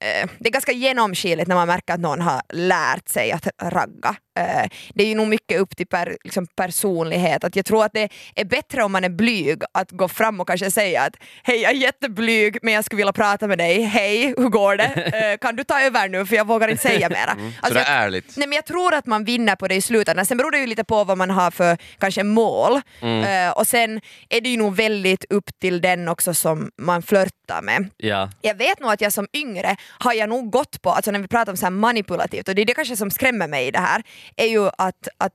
eh, 0.00 0.28
det 0.38 0.48
är 0.48 0.52
ganska 0.52 0.72
genomskinligt 0.72 1.48
när 1.48 1.54
man 1.54 1.66
märker 1.68 1.94
att 1.94 2.00
någon 2.00 2.20
har 2.20 2.42
lärt 2.52 3.08
sig 3.08 3.32
att 3.32 3.48
ragga. 3.62 4.14
Eh, 4.38 4.68
det 4.94 5.02
är 5.04 5.08
ju 5.08 5.14
nog 5.14 5.28
mycket 5.28 5.60
upp 5.60 5.76
till 5.76 5.86
per, 5.86 6.16
liksom 6.24 6.46
personlighet. 6.46 7.44
Att 7.44 7.56
jag 7.56 7.64
tror 7.64 7.84
att 7.84 7.92
det 7.92 8.08
är 8.34 8.44
bättre 8.44 8.82
om 8.82 8.92
man 8.92 9.04
är 9.04 9.08
blyg 9.08 9.62
att 9.72 9.90
gå 9.90 10.08
fram 10.08 10.40
och 10.40 10.46
kanske 10.46 10.70
säga 10.70 11.02
att 11.02 11.16
hej 11.42 11.60
jag 11.60 11.70
är 11.70 11.76
jätteblyg 11.76 12.58
men 12.62 12.74
jag 12.74 12.84
skulle 12.84 12.96
vilja 12.96 13.12
prata 13.12 13.46
med 13.46 13.58
dig, 13.58 13.82
hej 13.82 14.34
hur 14.38 14.48
går 14.48 14.76
det? 14.76 14.88
Eh, 15.18 15.38
kan 15.38 15.56
du 15.56 15.64
ta 15.64 15.80
över 15.80 16.08
nu 16.08 16.26
för 16.26 16.36
jag 16.36 16.46
vågar 16.46 16.68
inte 16.68 16.82
säga 16.82 17.08
mera. 17.08 17.34
Så 17.34 17.40
Alltså, 17.60 17.74
det 17.74 17.80
är 17.80 17.94
jag, 17.94 18.04
ärligt. 18.04 18.36
nej, 18.36 18.48
men 18.48 18.56
jag 18.56 18.64
tror 18.64 18.94
att 18.94 19.06
man 19.06 19.24
vinner 19.24 19.56
på 19.56 19.68
det 19.68 19.74
i 19.74 19.80
slutändan. 19.80 20.26
Sen 20.26 20.36
beror 20.36 20.50
det 20.50 20.58
ju 20.58 20.66
lite 20.66 20.84
på 20.84 21.04
vad 21.04 21.18
man 21.18 21.30
har 21.30 21.50
för 21.50 21.76
kanske 21.98 22.22
mål. 22.24 22.80
Eh, 23.02 23.50
och 23.56 23.66
sen 23.66 24.00
är 24.28 24.40
det 24.40 24.48
ju 24.48 24.56
nog 24.56 24.76
väldigt 24.76 25.24
upp 25.30 25.50
till 25.60 25.80
den 25.80 26.08
också 26.08 26.34
som 26.34 26.70
man 26.78 27.02
flörtar 27.02 27.62
med. 27.62 27.90
Ja. 27.96 28.30
Jag 28.42 28.54
vet 28.54 28.80
nog 28.80 28.90
att 28.90 29.00
jag 29.00 29.12
som 29.12 29.26
yngre 29.32 29.76
har 29.98 30.12
jag 30.12 30.28
nog 30.28 30.50
gått 30.50 30.82
på, 30.82 30.90
alltså 30.90 31.10
när 31.10 31.18
vi 31.18 31.28
pratar 31.28 31.52
om 31.52 31.56
så 31.56 31.70
manipulativt, 31.70 32.48
och 32.48 32.54
det 32.54 32.62
är 32.62 32.66
det 32.66 32.74
kanske 32.74 32.96
som 32.96 33.10
skrämmer 33.10 33.48
mig 33.48 33.66
i 33.66 33.70
det 33.70 33.78
här, 33.78 34.02
är 34.36 34.46
ju 34.46 34.66
att, 34.78 35.08
att 35.18 35.32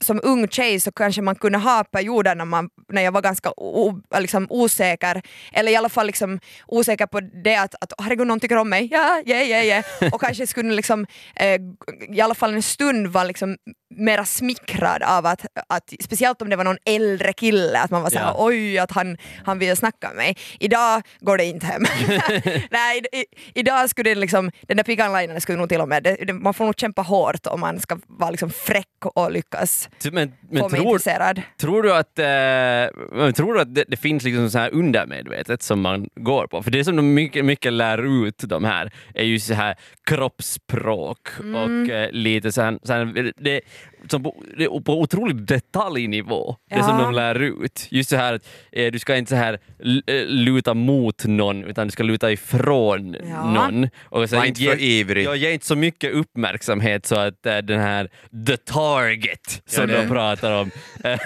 som 0.00 0.20
ung 0.22 0.48
tjej 0.48 0.80
så 0.80 0.92
kanske 0.92 1.22
man 1.22 1.34
kunde 1.34 1.58
ha 1.58 1.84
perioder 1.84 2.34
när, 2.34 2.44
man, 2.44 2.70
när 2.88 3.02
jag 3.02 3.12
var 3.12 3.22
ganska 3.22 3.50
o, 3.56 4.00
liksom 4.18 4.46
osäker, 4.50 5.22
eller 5.52 5.72
i 5.72 5.76
alla 5.76 5.88
fall 5.88 6.06
liksom 6.06 6.40
osäker 6.66 7.06
på 7.06 7.20
det 7.20 7.56
att, 7.56 7.74
att 7.80 7.92
herregud 7.98 8.26
någon 8.26 8.40
tycker 8.40 8.56
om 8.56 8.68
mig, 8.68 8.88
ja, 8.90 9.22
ja, 9.26 9.36
ja, 9.36 9.62
ja, 9.62 9.82
och 10.12 10.20
kanske 10.20 10.46
skulle 10.46 10.74
liksom 10.74 11.06
eh, 11.36 11.60
i 12.08 12.20
alla 12.20 12.34
fall 12.34 12.54
en 12.54 12.62
stund 12.62 13.06
vara 13.06 13.24
liksom 13.24 13.56
mera 13.96 14.24
smickrad 14.24 15.02
av 15.02 15.26
att, 15.26 15.46
att, 15.68 15.92
speciellt 16.00 16.42
om 16.42 16.50
det 16.50 16.56
var 16.56 16.64
någon 16.64 16.76
äldre 16.84 17.32
kille, 17.32 17.80
att 17.80 17.90
man 17.90 18.02
var 18.02 18.10
såhär 18.10 18.24
Ja. 18.24 18.36
oj 18.38 18.78
att 18.78 18.90
han, 18.90 19.16
han 19.44 19.58
vill 19.58 19.76
snacka 19.76 20.08
med 20.08 20.16
mig. 20.16 20.36
Idag 20.60 21.02
går 21.20 21.38
det 21.38 21.44
inte 21.44 21.66
hem. 21.66 21.82
Nej, 22.70 23.02
i, 23.12 23.18
i, 23.18 23.24
idag 23.54 23.90
skulle 23.90 24.10
det 24.10 24.14
liksom, 24.14 24.50
den 24.62 24.76
där 24.76 24.84
pick-up-linen 24.84 25.40
skulle 25.40 25.58
nog 25.58 25.68
till 25.68 25.80
och 25.80 25.88
med, 25.88 26.02
det, 26.02 26.16
det, 26.26 26.32
man 26.32 26.54
får 26.54 26.64
nog 26.64 26.80
kämpa 26.80 27.02
hårt 27.02 27.46
om 27.46 27.60
man 27.60 27.80
ska 27.80 27.98
vara 28.24 28.30
liksom 28.30 28.50
fräck 28.50 28.86
och 29.14 29.32
lyckas 29.32 29.88
Men, 30.12 30.28
få 30.28 30.34
men 30.50 30.60
mig 30.62 30.70
tror, 30.70 30.82
intresserad. 30.86 31.42
tror 31.60 31.82
du 31.82 31.94
att, 31.94 32.18
eh, 32.18 33.32
tror 33.32 33.54
du 33.54 33.60
att 33.60 33.74
det, 33.74 33.84
det 33.88 33.96
finns 33.96 34.24
liksom 34.24 34.50
så 34.50 34.58
här 34.58 34.70
undermedvetet 34.74 35.62
som 35.62 35.80
man 35.80 36.08
går 36.14 36.46
på? 36.46 36.62
För 36.62 36.70
det 36.70 36.84
som 36.84 36.96
de 36.96 37.14
mycket, 37.14 37.44
mycket 37.44 37.72
lär 37.72 38.26
ut 38.26 38.38
de 38.38 38.64
här 38.64 38.92
är 39.14 39.24
ju 39.24 39.40
så 39.40 39.54
här 39.54 39.74
kroppsspråk 40.04 41.28
Mm. 41.40 41.54
och 41.54 41.90
eh, 41.90 42.10
lite 42.12 42.52
så 42.52 42.62
här, 42.62 42.78
så 42.82 42.92
här 42.92 43.32
det, 43.36 43.60
som 44.08 44.22
på, 44.22 44.42
det, 44.56 44.66
på 44.84 45.00
otrolig 45.00 45.36
detaljnivå, 45.36 46.56
det 46.70 46.82
som 46.82 46.98
Ja. 46.98 47.04
de 47.04 47.14
lär 47.14 47.42
ut. 47.42 47.86
Just 47.90 48.10
så 48.10 48.16
här 48.16 48.34
att 48.34 48.46
eh, 48.72 48.92
du 48.92 48.98
ska 48.98 49.16
inte 49.16 49.28
så 49.30 49.36
här 49.36 49.58
eh, 50.06 50.24
luta 50.26 50.74
mot 50.74 51.24
någon 51.24 51.64
utan 51.64 51.86
du 51.86 51.90
ska 51.90 52.02
luta 52.02 52.32
ifrån 52.32 53.16
Ja. 53.28 53.50
någon. 53.52 53.88
Och 54.04 54.30
så 54.30 54.36
Var 54.36 54.44
inte 54.44 54.62
för 54.62 54.80
ivrig. 54.82 55.24
Jag 55.26 55.36
ger 55.36 55.50
inte 55.50 55.66
så 55.66 55.76
mycket 55.76 56.12
uppmärksamhet 56.12 57.06
så 57.06 57.16
att 57.16 57.46
eh, 57.46 57.56
den 57.58 57.80
här 57.80 58.08
the 58.46 58.56
target 58.56 59.62
som 59.66 59.86
det- 59.86 60.02
de 60.02 60.08
pratar 60.08 60.60
om 60.60 60.70
eh, 61.04 61.18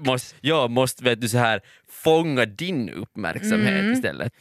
måste, 0.00 0.36
ja, 0.40 0.68
måste 0.68 1.04
vet 1.04 1.20
du, 1.20 1.28
så 1.28 1.38
här, 1.38 1.60
fånga 2.02 2.44
din 2.46 2.88
uppmärksamhet 2.90 3.68
Mm. 3.80 3.92
istället. 3.92 4.32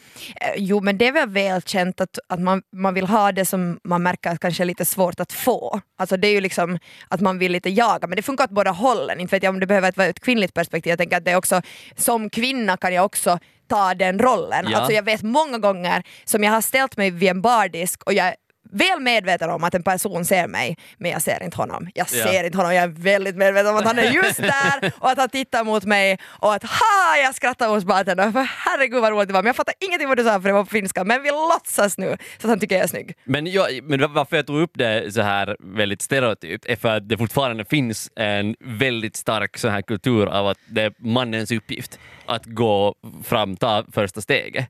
Eh, 0.41 0.47
Jo 0.57 0.81
men 0.81 0.97
det 0.97 1.07
är 1.07 1.11
väl 1.11 1.29
välkänt 1.29 2.01
att, 2.01 2.19
att 2.29 2.39
man, 2.39 2.61
man 2.75 2.93
vill 2.93 3.05
ha 3.07 3.31
det 3.31 3.45
som 3.45 3.79
man 3.83 4.03
märker 4.03 4.29
att 4.29 4.39
kanske 4.39 4.63
är 4.63 4.65
lite 4.65 4.85
svårt 4.85 5.19
att 5.19 5.33
få. 5.33 5.81
Alltså 5.99 6.17
det 6.17 6.27
är 6.27 6.31
ju 6.31 6.41
liksom 6.41 6.79
att 7.07 7.21
man 7.21 7.39
vill 7.39 7.51
lite 7.51 7.69
jaga 7.69 8.07
men 8.07 8.15
det 8.15 8.21
funkar 8.21 8.43
åt 8.43 8.49
båda 8.49 8.71
hållen. 8.71 9.19
Inte 9.19 9.35
vet 9.35 9.43
jag 9.43 9.49
om 9.53 9.59
det 9.59 9.67
behöver 9.67 9.91
vara 9.95 10.07
ett 10.07 10.19
kvinnligt 10.19 10.53
perspektiv. 10.53 10.89
Jag 10.91 10.97
tänker 10.99 11.17
att 11.17 11.25
det 11.25 11.31
är 11.31 11.35
också, 11.37 11.61
som 11.95 12.29
kvinna 12.29 12.77
kan 12.77 12.93
jag 12.93 13.05
också 13.05 13.39
ta 13.69 13.93
den 13.93 14.19
rollen. 14.19 14.65
Ja. 14.69 14.77
Alltså 14.77 14.93
jag 14.93 15.03
vet 15.03 15.21
många 15.23 15.57
gånger 15.57 16.03
som 16.25 16.43
jag 16.43 16.51
har 16.51 16.61
ställt 16.61 16.97
mig 16.97 17.11
vid 17.11 17.29
en 17.29 17.41
bardisk 17.41 18.03
och 18.03 18.13
jag 18.13 18.33
väl 18.73 18.99
medveten 18.99 19.49
om 19.49 19.63
att 19.63 19.75
en 19.75 19.83
person 19.83 20.25
ser 20.25 20.47
mig 20.47 20.77
men 20.97 21.11
jag 21.11 21.21
ser 21.21 21.43
inte 21.43 21.57
honom. 21.57 21.87
Jag 21.93 22.07
Ja. 22.13 22.23
ser 22.23 22.43
inte 22.43 22.57
honom, 22.57 22.73
jag 22.73 22.83
är 22.83 22.87
väldigt 22.87 23.35
medveten 23.35 23.67
om 23.71 23.75
att 23.75 23.85
han 23.85 23.99
är 23.99 24.11
just 24.11 24.37
där 24.37 24.91
och 24.99 25.09
att 25.09 25.17
han 25.17 25.29
tittar 25.29 25.63
mot 25.63 25.83
mig 25.83 26.17
och 26.25 26.53
att 26.53 26.63
ha 26.63 27.17
jag 27.23 27.35
skrattar 27.35 27.67
hos 27.69 27.85
bartendern 27.85 28.33
för 28.33 28.41
herregud 28.57 29.01
vad 29.01 29.11
roligt 29.11 29.27
det 29.27 29.33
var 29.33 29.41
men 29.41 29.47
jag 29.47 29.55
fattar 29.55 29.73
ingenting 29.87 30.07
vad 30.07 30.17
du 30.17 30.23
sa 30.23 30.41
för 30.41 30.47
det 30.49 30.53
var 30.53 30.63
på 30.63 30.69
finska 30.69 31.03
men 31.03 31.23
vi 31.23 31.29
låtsas 31.31 31.97
nu 31.97 32.17
så 32.37 32.47
att 32.47 32.49
han 32.49 32.59
tycker 32.59 32.75
jag 32.75 32.83
är 32.83 32.87
snygg. 32.87 33.15
Men, 33.23 33.47
jag, 33.47 33.83
men 33.83 34.13
varför 34.13 34.35
jag 34.35 34.47
tog 34.47 34.59
upp 34.61 34.71
det 34.73 35.13
så 35.13 35.21
här 35.21 35.55
väldigt 35.59 36.01
stereotypt 36.01 36.65
är 36.65 36.75
för 36.75 36.97
att 36.97 37.09
det 37.09 37.17
fortfarande 37.17 37.65
finns 37.65 38.11
en 38.15 38.55
väldigt 38.59 39.15
stark 39.15 39.57
så 39.57 39.67
här 39.67 39.81
kultur 39.81 40.25
av 40.27 40.47
att 40.47 40.57
det 40.65 40.81
är 40.81 40.93
mannens 40.97 41.51
uppgift 41.51 41.99
att 42.25 42.45
gå 42.45 42.95
fram, 43.23 43.57
ta 43.57 43.83
första 43.91 44.21
steget. 44.21 44.65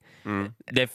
Det, 0.72 0.90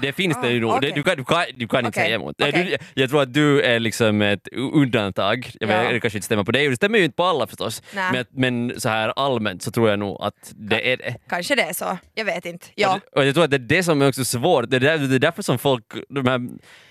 det 0.00 0.12
finns 0.12 0.36
det 0.42 0.50
ju 0.50 0.60
nog. 0.60 0.70
Ah. 0.70 0.78
Det- 0.80 0.90
Du 0.94 1.02
kan, 1.02 1.16
du 1.16 1.24
kan, 1.24 1.44
du 1.56 1.68
kan 1.68 1.78
inte 1.86 1.88
Okej, 1.88 2.04
säga 2.04 2.14
emot. 2.14 2.36
Okej. 2.48 2.78
Du, 2.94 3.00
jag 3.02 3.10
tror 3.10 3.22
att 3.22 3.34
du 3.34 3.62
är 3.62 3.80
liksom 3.80 4.22
ett 4.22 4.48
undantag. 4.52 5.50
Jag 5.60 5.68
vet, 5.68 5.84
Ja. 5.84 5.92
Det 5.92 6.00
kanske 6.00 6.16
inte 6.18 6.24
stämmer 6.26 6.44
på 6.44 6.52
dig 6.52 6.68
det 6.68 6.76
stämmer 6.76 6.98
ju 6.98 7.04
inte 7.04 7.16
på 7.16 7.24
alla 7.24 7.46
förstås. 7.46 7.82
Men, 7.94 8.24
men 8.30 8.80
så 8.80 8.88
här 8.88 9.12
allmänt 9.16 9.62
så 9.62 9.70
tror 9.70 9.90
jag 9.90 9.98
nog 9.98 10.18
att 10.22 10.52
det 10.54 10.92
är 10.92 10.96
det. 10.96 11.16
Kanske 11.28 11.54
det 11.54 11.62
är 11.62 11.72
så, 11.72 11.98
jag 12.14 12.24
vet 12.24 12.44
inte. 12.46 12.66
Ja. 12.74 13.00
Och, 13.12 13.18
och 13.18 13.26
jag 13.26 13.34
tror 13.34 13.44
att 13.44 13.50
det 13.50 13.56
är 13.56 13.58
det 13.58 13.82
som 13.82 14.02
är 14.02 14.08
också 14.08 14.24
svårt. 14.24 14.70
Det 14.70 14.76
är, 14.76 14.80
där, 14.80 14.98
det 14.98 15.14
är 15.14 15.18
därför 15.18 15.42
som 15.42 15.58
folk, 15.58 15.84
de 16.08 16.26
här 16.26 16.40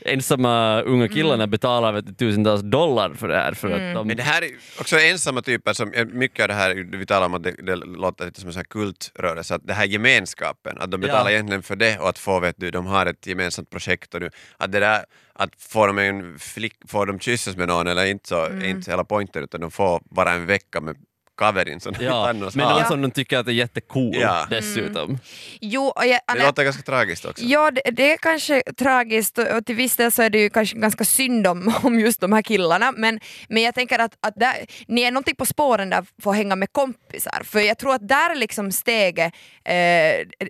ensamma 0.06 0.82
unga 0.82 1.08
killarna 1.08 1.40
Mm. 1.44 1.50
betalar 1.50 1.94
vet 1.94 2.18
tusentals 2.18 2.62
dollar 2.62 3.14
för 3.14 3.28
det 3.28 3.36
här. 3.38 3.54
För 3.54 3.68
att 3.70 3.96
de, 3.96 4.08
Men 4.08 4.18
det 4.18 4.24
här 4.24 4.42
är 4.42 4.50
också 4.80 5.00
ensamma 5.00 5.42
typer 5.42 5.74
som, 5.74 5.94
mycket 6.14 6.42
av 6.44 6.48
det 6.48 6.54
här, 6.54 6.88
vi 6.98 7.06
talar 7.06 7.26
om 7.26 7.34
att 7.34 7.44
det, 7.44 7.52
det 7.52 7.76
låter 7.76 8.26
lite 8.26 8.42
som 8.42 8.50
en 8.50 8.64
kultrörelse, 8.66 9.56
att 9.56 9.68
det 9.68 9.74
här 9.74 9.86
gemenskapen, 9.86 10.78
att 10.80 10.92
de 10.92 11.02
betalar 11.02 11.26
Ja. 11.26 11.32
egentligen 11.32 11.64
för 11.64 11.76
det 11.76 12.00
och 12.00 12.10
att 12.10 12.18
få, 12.20 12.40
vet 12.40 12.56
du, 12.58 12.72
de 12.72 12.86
har 12.86 13.06
ett 13.06 13.28
gemensamt 13.28 13.70
projekt 13.70 14.14
och 14.14 14.20
du, 14.20 14.30
att 14.58 14.72
det 14.72 14.80
där, 14.80 15.06
att 15.40 15.62
få 15.62 15.88
dem 15.88 15.98
en 15.98 16.40
flick, 16.40 16.74
får 16.88 17.06
de 17.06 17.20
kyssas 17.20 17.56
med 17.56 17.68
någon 17.68 17.88
eller 17.88 18.06
inte 18.06 18.28
så 18.30 18.44
är 18.44 18.66
inte 18.66 18.92
hela 18.92 19.04
poängen 19.04 19.30
utan 19.34 19.62
de 19.62 19.72
får 19.72 20.02
bara 20.10 20.32
en 20.32 20.46
vecka 20.46 20.82
med 20.82 20.96
kaverin 21.40 21.80
som 21.80 21.94
ja, 22.00 22.30
annars 22.30 22.56
men 22.56 22.70
någon 22.70 22.86
som 22.86 23.02
de 23.02 23.12
tycker 23.12 23.38
att 23.38 23.48
är 23.48 23.52
jättecool 23.52 24.16
Ja. 24.16 24.48
dessutom. 24.50 25.18
Jo, 25.62 25.84
och 25.88 26.06
jag, 26.06 26.20
Det 26.36 26.44
låter 26.46 26.64
ganska 26.64 26.84
tragiskt 26.84 27.26
också. 27.26 27.44
Ja, 27.46 27.72
det, 27.72 27.82
det 27.92 28.14
är 28.14 28.18
kanske 28.18 28.62
tragiskt 28.78 29.38
och, 29.38 29.48
och 29.48 29.66
till 29.66 29.76
viss 29.76 29.96
del 29.96 30.12
så 30.12 30.22
är 30.22 30.30
det 30.30 30.40
ju 30.40 30.50
kanske 30.50 30.78
ganska 30.78 31.06
synd 31.06 31.48
om, 31.48 31.74
om 31.84 32.00
just 32.00 32.22
de 32.22 32.34
här 32.34 32.42
killarna 32.42 32.92
men, 32.92 33.20
men 33.50 33.64
jag 33.64 33.76
tänker 33.76 34.00
att, 34.00 34.12
att 34.22 34.34
där, 34.36 34.54
ni 34.88 35.02
är 35.02 35.12
någonting 35.12 35.36
på 35.36 35.46
spåren 35.46 35.90
där 35.90 36.06
för 36.24 36.32
att 36.32 36.38
hänga 36.38 36.56
med 36.56 36.74
kompisar 36.74 37.42
för 37.44 37.60
jag 37.60 37.78
tror 37.78 37.94
att 37.96 38.08
där 38.08 38.30
är 38.30 38.36
liksom 38.36 38.72
steget, 38.72 39.34
eh, 39.66 39.74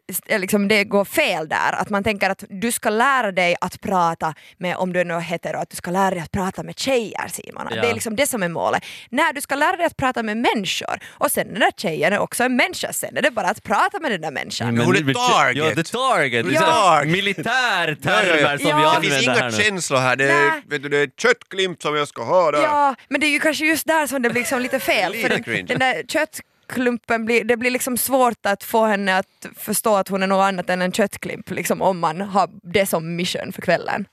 st- 0.10 0.38
liksom 0.38 0.67
det 0.67 0.84
går 0.84 1.05
fel 1.05 1.48
där. 1.50 1.72
Att 1.74 1.89
man 1.89 2.03
tänker 2.03 2.29
att 2.29 2.43
du 2.50 2.72
ska 2.72 2.89
lära 2.89 3.31
dig 3.31 3.55
att 3.62 3.81
prata 3.81 4.34
med, 4.58 4.75
om 4.77 4.93
du 4.93 5.03
nu 5.03 5.13
är 5.13 5.19
hetero, 5.19 5.58
att 5.58 5.69
du 5.69 5.75
ska 5.75 5.91
lära 5.91 6.10
dig 6.10 6.19
att 6.19 6.31
prata 6.31 6.63
med 6.63 6.79
tjejer 6.79 7.27
Simon. 7.27 7.67
Ja. 7.72 7.81
Det 7.81 7.89
är 7.89 7.93
liksom 7.93 8.15
det 8.15 8.27
som 8.27 8.43
är 8.43 8.50
målet. 8.50 8.84
Nej, 9.10 9.31
du 9.36 9.41
ska 9.41 9.55
lära 9.55 9.77
dig 9.77 9.86
att 9.86 9.98
prata 9.98 10.24
med 10.24 10.38
människor 10.38 10.78
och 11.09 11.31
sen 11.31 11.48
den 11.48 11.59
där 11.59 11.71
tjejen 11.77 12.13
är 12.13 12.19
också 12.19 12.43
en 12.43 12.55
människa, 12.55 12.93
sen 12.93 13.17
är 13.17 13.21
det 13.21 13.31
bara 13.31 13.48
att 13.48 13.63
prata 13.63 14.00
med 14.00 14.12
den 14.12 14.21
där 14.21 14.31
människan. 14.31 14.75
Men 14.75 14.86
hon 14.86 14.95
är 14.95 15.01
det- 15.01 15.13
target. 15.13 15.65
Ja, 15.65 15.75
the 15.75 15.83
target. 15.83 16.45
Det 16.45 16.51
är 16.55 16.62
Ja. 16.62 16.62
här 16.95 17.05
Militärtermer 17.05 18.57
som 18.57 18.67
Ja. 18.69 19.00
vi 19.01 19.09
Det 19.09 19.09
Det 19.09 19.09
använder 19.09 19.09
finns 19.09 19.27
här 19.27 19.36
inga 19.38 19.45
nu. 19.57 19.63
känslor 19.63 19.98
här, 20.00 20.15
det 20.15 20.31
är, 20.31 20.50
Nej. 20.50 20.62
vet 20.67 20.83
du, 20.83 20.89
det 20.89 20.98
är 20.98 21.07
köttklimp 21.17 21.81
som 21.81 21.95
jag 21.95 22.07
ska 22.07 22.24
ha 22.24 22.51
där. 22.51 22.62
Ja, 22.63 22.95
men 23.09 23.21
det 23.21 23.27
är 23.27 23.31
ju 23.31 23.39
kanske 23.39 23.65
just 23.65 23.88
där 23.88 24.07
som 24.07 24.21
det 24.21 24.29
blir 24.29 24.41
liksom 24.41 24.62
lite 24.62 24.79
fel. 24.79 25.12
Lite 25.12 25.29
för 25.43 25.53
den, 25.53 25.65
den 25.65 25.79
där 25.79 26.03
köttklumpen 26.07 27.25
blir, 27.25 27.43
det 27.43 27.57
blir 27.57 27.71
liksom 27.71 27.98
svårt 27.98 28.45
att 28.45 28.63
få 28.63 28.86
henne 28.86 29.17
att 29.17 29.45
förstå 29.57 29.95
att 29.95 30.07
hon 30.07 30.24
är 30.24 30.27
något 30.27 30.43
annat 30.43 30.69
än 30.69 30.81
en 30.81 30.91
köttklimp 30.91 31.50
liksom, 31.50 31.81
om 31.81 32.00
man 32.00 32.21
har 32.21 32.50
det 32.63 32.86
som 32.86 33.15
mission 33.15 33.51
för 33.53 33.62
kvällen. 33.62 34.05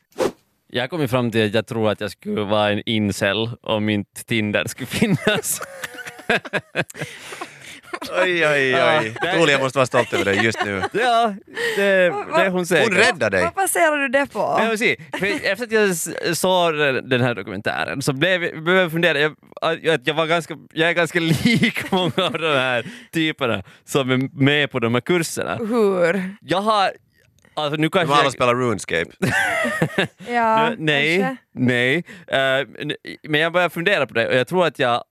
Jag 0.70 0.90
kom 0.90 1.00
ju 1.00 1.08
fram 1.08 1.30
till 1.30 1.46
att 1.46 1.54
jag 1.54 1.66
tror 1.66 1.90
att 1.90 2.00
jag 2.00 2.11
skulle 2.11 2.40
vara 2.40 2.70
en 2.70 2.82
incel 2.87 3.50
om 3.62 3.88
inte 3.88 4.25
Tinder 4.25 4.64
skulle 4.66 4.87
finnas. 4.87 5.61
Oj, 8.23 8.47
oj, 8.47 8.71
Ja, 8.71 8.99
oj. 9.00 9.14
det- 9.23 9.37
Julia 9.38 9.59
måste 9.59 9.78
vara 9.78 9.87
stolt 9.87 10.12
över 10.12 10.25
dig 10.25 10.45
just 10.45 10.64
nu. 10.64 10.83
ja, 10.92 11.35
det, 11.76 11.83
det 12.37 12.42
är 12.42 12.50
hon 12.50 12.66
säkert. 12.66 12.88
Hon 12.88 12.97
räddar 12.99 13.30
dig. 13.30 13.42
Vad 13.45 13.52
baserar 13.54 13.97
du 13.97 14.09
det 14.09 14.26
på? 14.33 14.54
Men 14.54 14.62
jag 14.62 14.71
vill 14.71 14.78
se, 14.78 14.97
efter 15.50 15.64
att 15.64 15.73
jag 15.73 15.97
såg 16.37 16.75
den 17.11 17.21
här 17.21 17.35
dokumentären 17.35 18.02
så 18.02 18.12
blev 18.12 18.45
jag, 18.45 18.64
blev 18.64 18.76
jag 18.76 18.92
fundera, 18.92 19.18
jag, 19.18 19.33
att 19.88 20.06
jag, 20.06 20.14
var 20.14 20.26
ganska, 20.26 20.54
jag 20.73 20.88
är 20.88 20.92
ganska 20.92 21.21
lik 21.45 21.90
många 21.92 22.12
av 22.16 22.33
de 22.33 22.54
här 22.59 22.87
typerna 23.12 23.62
som 23.85 24.11
är 24.11 24.42
med 24.45 24.71
på 24.71 24.78
de 24.78 24.95
här 24.95 25.00
kurserna. 25.00 25.56
Hur? 25.56 26.37
Jag 26.40 26.61
har, 26.61 26.90
alltså 27.54 27.76
nu 27.76 27.83
De 27.87 27.90
kanske 27.90 28.14
alla 28.14 28.25
jag, 28.25 28.33
spelar 28.33 28.54
RuneScape. 28.54 29.11
Ja, 30.28 30.68
nu, 30.71 30.76
nej, 30.78 31.18
kanske. 31.21 31.37
nej, 31.54 32.04
Eh, 32.28 32.66
men 33.28 33.40
jag 33.40 33.52
börjar 33.52 33.68
fundera 33.68 34.06
på 34.06 34.14
det 34.14 34.28
och 34.28 34.35
jag 34.35 34.47
tror 34.49 34.66
att 34.66 34.78
jag, 34.78 35.04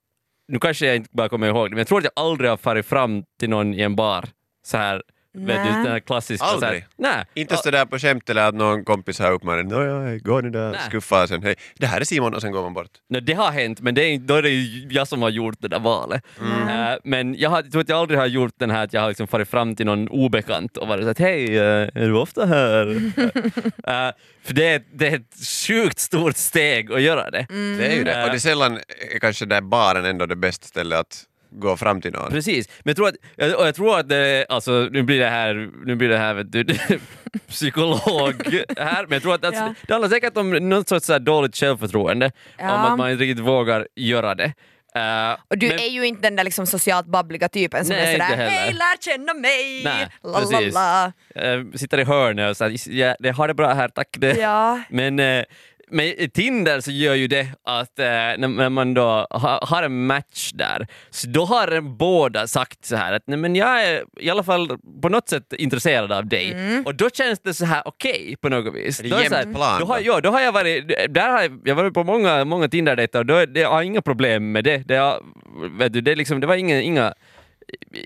nu 0.47 0.59
kanske 0.59 0.85
jag 0.85 0.95
inte 0.95 1.09
bara 1.11 1.29
kommer 1.29 1.47
ihåg 1.47 1.65
det, 1.65 1.69
men 1.69 1.77
jag 1.77 1.87
tror 1.87 1.97
att 1.97 2.03
jag 2.03 2.23
aldrig 2.25 2.49
har 2.49 2.57
farit 2.57 2.85
fram 2.85 3.23
till 3.39 3.49
någon 3.49 3.73
i 3.73 3.81
en 3.81 3.95
bar 3.95 4.25
så 4.65 4.77
här, 4.77 5.03
vet 5.35 5.63
du, 5.63 5.71
Nej. 5.71 5.83
den 5.83 5.91
här 5.91 5.99
klassiska... 5.99 6.45
Så 6.45 6.53
Aldrig? 6.53 6.71
här, 6.71 6.87
nej. 6.95 7.25
Inte 7.33 7.57
sådär 7.57 7.85
på 7.85 7.99
skämt 7.99 8.29
eller 8.29 8.47
att 8.47 8.55
någon 8.55 8.85
kompis 8.85 9.19
har 9.19 9.31
uppmanat 9.31 9.65
Nåja, 9.65 10.17
gå 10.17 10.41
nu 10.41 10.49
där, 10.49 10.77
skuffa 10.87 11.23
och 11.23 11.29
sen 11.29 11.43
hej, 11.43 11.55
det 11.75 11.87
här 11.87 12.01
är 12.01 12.05
Simon 12.05 12.33
och 12.33 12.41
sen 12.41 12.51
går 12.51 12.61
man 12.61 12.73
bort. 12.73 12.91
Nej, 13.09 13.21
det 13.21 13.33
har 13.33 13.51
hänt, 13.51 13.81
men 13.81 13.95
det 13.95 14.03
är, 14.03 14.17
då 14.17 14.35
är 14.35 14.41
det 14.41 14.49
ju 14.49 14.87
jag 14.89 15.07
som 15.07 15.21
har 15.21 15.29
gjort 15.29 15.55
det 15.59 15.67
där 15.67 15.79
valet. 15.79 16.23
Mm. 16.41 16.91
Eh, 16.91 16.97
men 17.03 17.35
jag, 17.35 17.49
har, 17.49 17.57
jag 17.57 17.71
tror 17.71 17.81
att 17.81 17.89
jag 17.89 17.99
aldrig 17.99 18.19
har 18.19 18.27
gjort 18.27 18.53
den 18.57 18.71
här 18.71 18.83
att 18.83 18.93
jag 18.93 19.01
har 19.01 19.07
liksom 19.07 19.27
farit 19.27 19.49
fram 19.49 19.75
till 19.75 19.85
någon 19.85 20.07
obekant 20.07 20.77
och 20.77 20.87
varit 20.87 21.17
såhär 21.17 21.29
hej, 21.29 21.57
eh, 21.57 22.03
är 22.03 22.07
du 22.07 22.13
ofta 22.13 22.45
här? 22.45 23.11
Eh, 23.87 24.11
för 24.43 24.53
det 24.53 24.67
är, 24.67 24.81
det 24.93 25.07
är 25.07 25.15
ett 25.15 25.47
sjukt 25.67 25.99
stort 25.99 26.37
steg 26.37 26.91
att 26.91 27.01
göra 27.01 27.29
det. 27.29 27.45
Mm. 27.49 27.77
Det 27.77 27.87
är 27.87 27.95
ju 27.95 28.03
det. 28.03 28.23
Och 28.23 28.29
det 28.29 28.35
är 28.35 28.39
sällan 28.39 28.79
kanske 29.21 29.45
där 29.45 29.61
baren 29.61 30.05
ändå 30.05 30.25
det 30.25 30.35
bästa 30.35 30.67
stället 30.67 30.99
att 30.99 31.23
gå 31.59 31.77
fram 31.77 32.01
till 32.01 32.12
någon. 32.12 32.31
Precis, 32.31 32.69
men 32.69 32.89
jag 32.89 32.95
tror 32.95 33.07
att, 33.07 33.15
jag- 33.35 33.59
och 33.59 33.67
jag 33.67 33.75
tror 33.75 34.00
att 34.00 34.09
det, 34.09 34.45
alltså, 34.50 34.71
nu 34.91 35.03
blir 35.03 35.19
det 35.19 35.29
här, 35.29 35.69
nu 35.85 35.95
blir 35.95 36.09
det 36.09 36.17
här 36.17 36.33
vet 36.33 36.51
du, 36.51 36.65
psykolog 37.47 38.33
här, 38.77 39.01
men 39.03 39.12
jag 39.12 39.21
tror 39.21 39.35
att 39.35 39.45
alltså, 39.45 39.62
Ja. 39.63 39.74
det 39.88 39.93
handlar 39.93 40.09
säkert 40.09 40.38
om 40.38 40.50
något 40.51 40.88
sorts 40.89 41.05
så 41.05 41.19
dåligt 41.19 41.55
självförtroende, 41.55 42.31
Ja. 42.57 42.74
om 42.75 42.91
att 42.91 42.97
man 42.97 43.12
inte 43.12 43.24
riktigt 43.24 43.45
vågar 43.45 43.88
göra 43.95 44.35
det. 44.35 44.53
Eh, 44.95 45.38
Och 45.47 45.57
du 45.57 45.67
men- 45.67 45.79
är 45.79 45.88
ju 45.89 46.05
inte 46.07 46.21
den 46.21 46.35
där 46.35 46.43
liksom 46.43 46.67
socialt 46.67 47.05
babbliga 47.07 47.50
typen 47.50 47.85
som 47.85 47.95
Nej, 47.95 48.05
är 48.15 48.19
sådär 48.19 48.35
hej 48.50 48.74
lär 48.74 49.01
känna 49.01 49.33
mig! 49.33 49.81
Nej, 49.83 50.07
la, 50.24 50.29
la, 50.31 50.39
precis. 50.39 50.74
la. 50.74 51.05
Eh, 51.35 51.59
sitter 51.75 51.97
i 52.00 52.03
hörnet 52.03 52.50
och 52.50 52.57
säger 52.57 52.91
ja, 53.07 53.15
det 53.19 53.29
har 53.31 53.47
det 53.47 53.53
bra 53.53 53.74
här, 53.74 53.88
tack. 53.89 54.07
Det. 54.17 54.38
Ja. 54.38 54.79
Men, 54.89 55.19
eh, 55.19 55.43
med 55.87 56.33
Tinder 56.33 56.81
så 56.81 56.91
gör 56.91 57.13
ju 57.15 57.27
det 57.27 57.47
att 57.63 57.99
eh, 57.99 58.05
när, 58.05 58.69
man 58.69 58.93
då 58.93 59.27
ha, 59.29 59.59
har 59.65 59.83
en 59.83 60.05
match 60.05 60.51
där, 60.53 60.87
så 61.09 61.27
då 61.27 61.45
har 61.45 61.81
båda 61.81 62.47
sagt 62.47 62.85
så 62.85 62.95
här 62.95 63.13
att 63.13 63.23
nej, 63.27 63.37
men 63.37 63.55
jag 63.55 63.83
är 63.83 64.03
i 64.19 64.29
alla 64.29 64.43
fall 64.43 64.77
på 65.01 65.09
något 65.09 65.29
sätt 65.29 65.53
intresserad 65.53 66.11
av 66.11 66.25
dig. 66.27 66.55
Och 66.85 66.95
då 66.95 67.09
känns 67.09 67.39
det 67.39 67.53
så 67.53 67.65
här 67.65 67.81
okej 67.85 68.35
på 68.41 68.49
något 68.49 68.75
vis. 68.75 68.99
Är 68.99 69.03
det 69.03 69.09
då 69.09 69.15
jämnt 69.15 69.29
så 69.29 69.35
här, 69.35 69.53
plan 69.53 69.79
då 69.79 69.85
har, 69.85 69.99
ja, 69.99 70.21
då 70.21 70.29
har 70.29 70.41
jag 70.41 70.51
varit, 70.51 70.87
där 71.09 71.29
har 71.29 71.59
jag, 71.63 71.75
varit 71.75 71.93
på 71.93 72.03
många, 72.03 72.45
många 72.45 72.67
Tinder-dejter 72.67 73.19
och 73.19 73.25
då, 73.25 73.35
är- 73.35 73.47
det, 73.47 73.59
jag 73.59 73.69
har 73.69 73.81
inga 73.81 74.01
problem 74.01 74.51
med 74.51 74.63
det. 74.63 74.77
Det, 74.77 74.95
har, 74.95 75.21
vet 75.77 75.93
du, 75.93 76.01
det, 76.01 76.11
är 76.11 76.15
liksom, 76.15 76.39
det 76.39 76.47
var 76.47 76.55
inga, 76.55 76.81
inga 76.81 77.13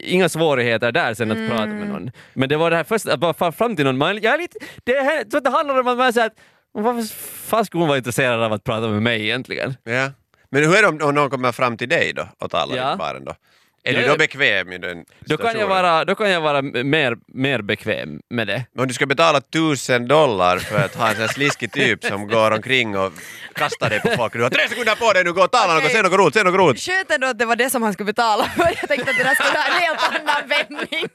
Inga 0.03 0.29
svårigheter 0.29 0.91
där 0.91 1.13
sen 1.13 1.31
att 1.31 1.49
prata 1.49 1.65
med 1.65 1.87
någon. 1.87 2.11
Men 2.33 2.49
det 2.49 2.57
var 2.57 2.69
det 2.69 2.75
här 2.75 2.83
första, 2.83 3.13
att 3.13 3.19
bara 3.19 3.33
fara 3.33 3.51
fram 3.51 3.75
till 3.75 3.85
någon, 3.85 3.97
man, 3.97 4.19
jag 4.21 4.33
är 4.33 4.37
lite, 4.37 4.59
det, 4.83 4.93
här, 4.93 5.41
det 5.41 5.49
handlar 5.49 5.79
om 5.79 5.87
att 5.87 5.97
man 5.97 6.13
säger 6.13 6.27
att 6.27 6.39
varför 6.73 7.03
fan 7.49 7.65
skulle 7.65 7.81
hon 7.81 7.87
vara 7.87 7.97
intresserad 7.97 8.43
av 8.43 8.53
att 8.53 8.63
prata 8.63 8.87
med 8.87 9.01
mig 9.01 9.21
egentligen? 9.23 9.75
Ja. 9.83 10.11
Men 10.51 10.63
hur 10.63 10.75
är 10.77 10.81
det 10.81 10.87
om, 10.87 11.01
om 11.01 11.15
någon 11.15 11.29
kommer 11.29 11.51
fram 11.51 11.77
till 11.77 11.89
dig 11.89 12.13
då 12.13 12.27
och 12.39 12.51
talar 12.51 12.75
Ja. 12.77 12.93
i 12.93 12.97
baren 12.97 13.25
då? 13.25 13.35
Är 13.83 13.93
du 13.93 14.07
då 14.07 14.17
bekväm 14.17 14.71
i 14.71 14.77
den 14.77 14.97
Då 15.19 15.37
kan, 15.37 15.45
jag 15.45 15.51
situationen? 15.53 15.69
vara, 15.69 16.05
då 16.05 16.15
kan 16.15 16.29
jag 16.29 16.41
vara 16.41 16.61
mer, 16.61 17.17
mer 17.27 17.61
bekväm 17.61 18.21
med 18.29 18.47
det. 18.47 18.65
Men 18.73 18.81
om 18.81 18.87
du 18.87 18.93
ska 18.93 19.05
betala 19.05 19.41
tusen 19.41 20.07
dollar 20.07 20.57
för 20.57 20.79
att 20.85 20.95
ha 20.95 21.07
en 21.07 21.13
sån 21.13 21.21
här 21.21 21.27
sliskig 21.27 21.71
typ 21.71 22.03
som 22.05 22.27
går 22.27 22.51
omkring 22.51 22.97
och 22.97 23.13
kastar 23.55 23.89
dig 23.89 23.99
på 24.01 24.09
folk 24.09 24.33
du 24.33 24.43
har 24.43 24.49
tre 24.49 24.67
sekunder 24.69 24.95
på 24.95 25.13
dig 25.13 25.23
nu, 25.23 25.33
gå 25.33 25.43
och 25.43 25.51
tala 25.51 25.73
något, 25.73 25.83
Okej. 25.83 25.93
säg 25.93 26.03
något 26.03 26.13
roligt, 26.19 26.33
säg 26.33 26.43
något 26.43 26.55
roligt. 26.59 26.81
Skönt 26.81 27.11
ändå 27.11 27.27
att 27.27 27.39
det 27.39 27.45
var 27.45 27.55
det 27.55 27.69
som 27.69 27.83
han 27.83 27.93
skulle 27.93 28.05
betala 28.05 28.43
för. 28.43 28.63
Jag 28.63 28.87
tänkte 28.87 29.11
att 29.11 29.17
det 29.17 29.23
där 29.23 29.35
skulle 29.35 29.59
ha 29.59 29.65
en 29.67 29.81
helt 29.81 29.99
annan 30.09 30.49
vändning. 30.49 31.07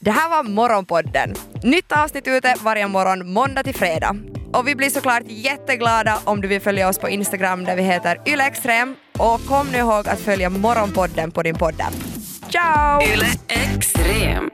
Det 0.00 0.10
här 0.10 0.28
var 0.30 0.42
Morgonpodden. 0.42 1.34
Nytt 1.62 1.92
avsnitt 1.92 2.28
ute 2.28 2.54
varje 2.62 2.88
morgon 2.88 3.32
måndag 3.32 3.62
till 3.62 3.74
fredag. 3.74 4.16
Och 4.52 4.68
vi 4.68 4.74
blir 4.74 4.90
såklart 4.90 5.22
jätteglada 5.26 6.18
om 6.24 6.40
du 6.40 6.48
vill 6.48 6.60
följa 6.60 6.88
oss 6.88 6.98
på 6.98 7.08
Instagram 7.08 7.64
där 7.64 7.76
vi 7.76 7.82
heter 7.82 8.20
ylextrem. 8.26 8.96
Och 9.18 9.46
kom 9.46 9.66
nu 9.72 9.78
ihåg 9.78 10.08
att 10.08 10.20
följa 10.20 10.50
Morgonpodden 10.50 11.30
på 11.30 11.42
din 11.42 11.54
podd. 11.54 11.82
Ciao! 12.50 13.02
Yle 13.02 13.26
Extrem. 13.48 14.50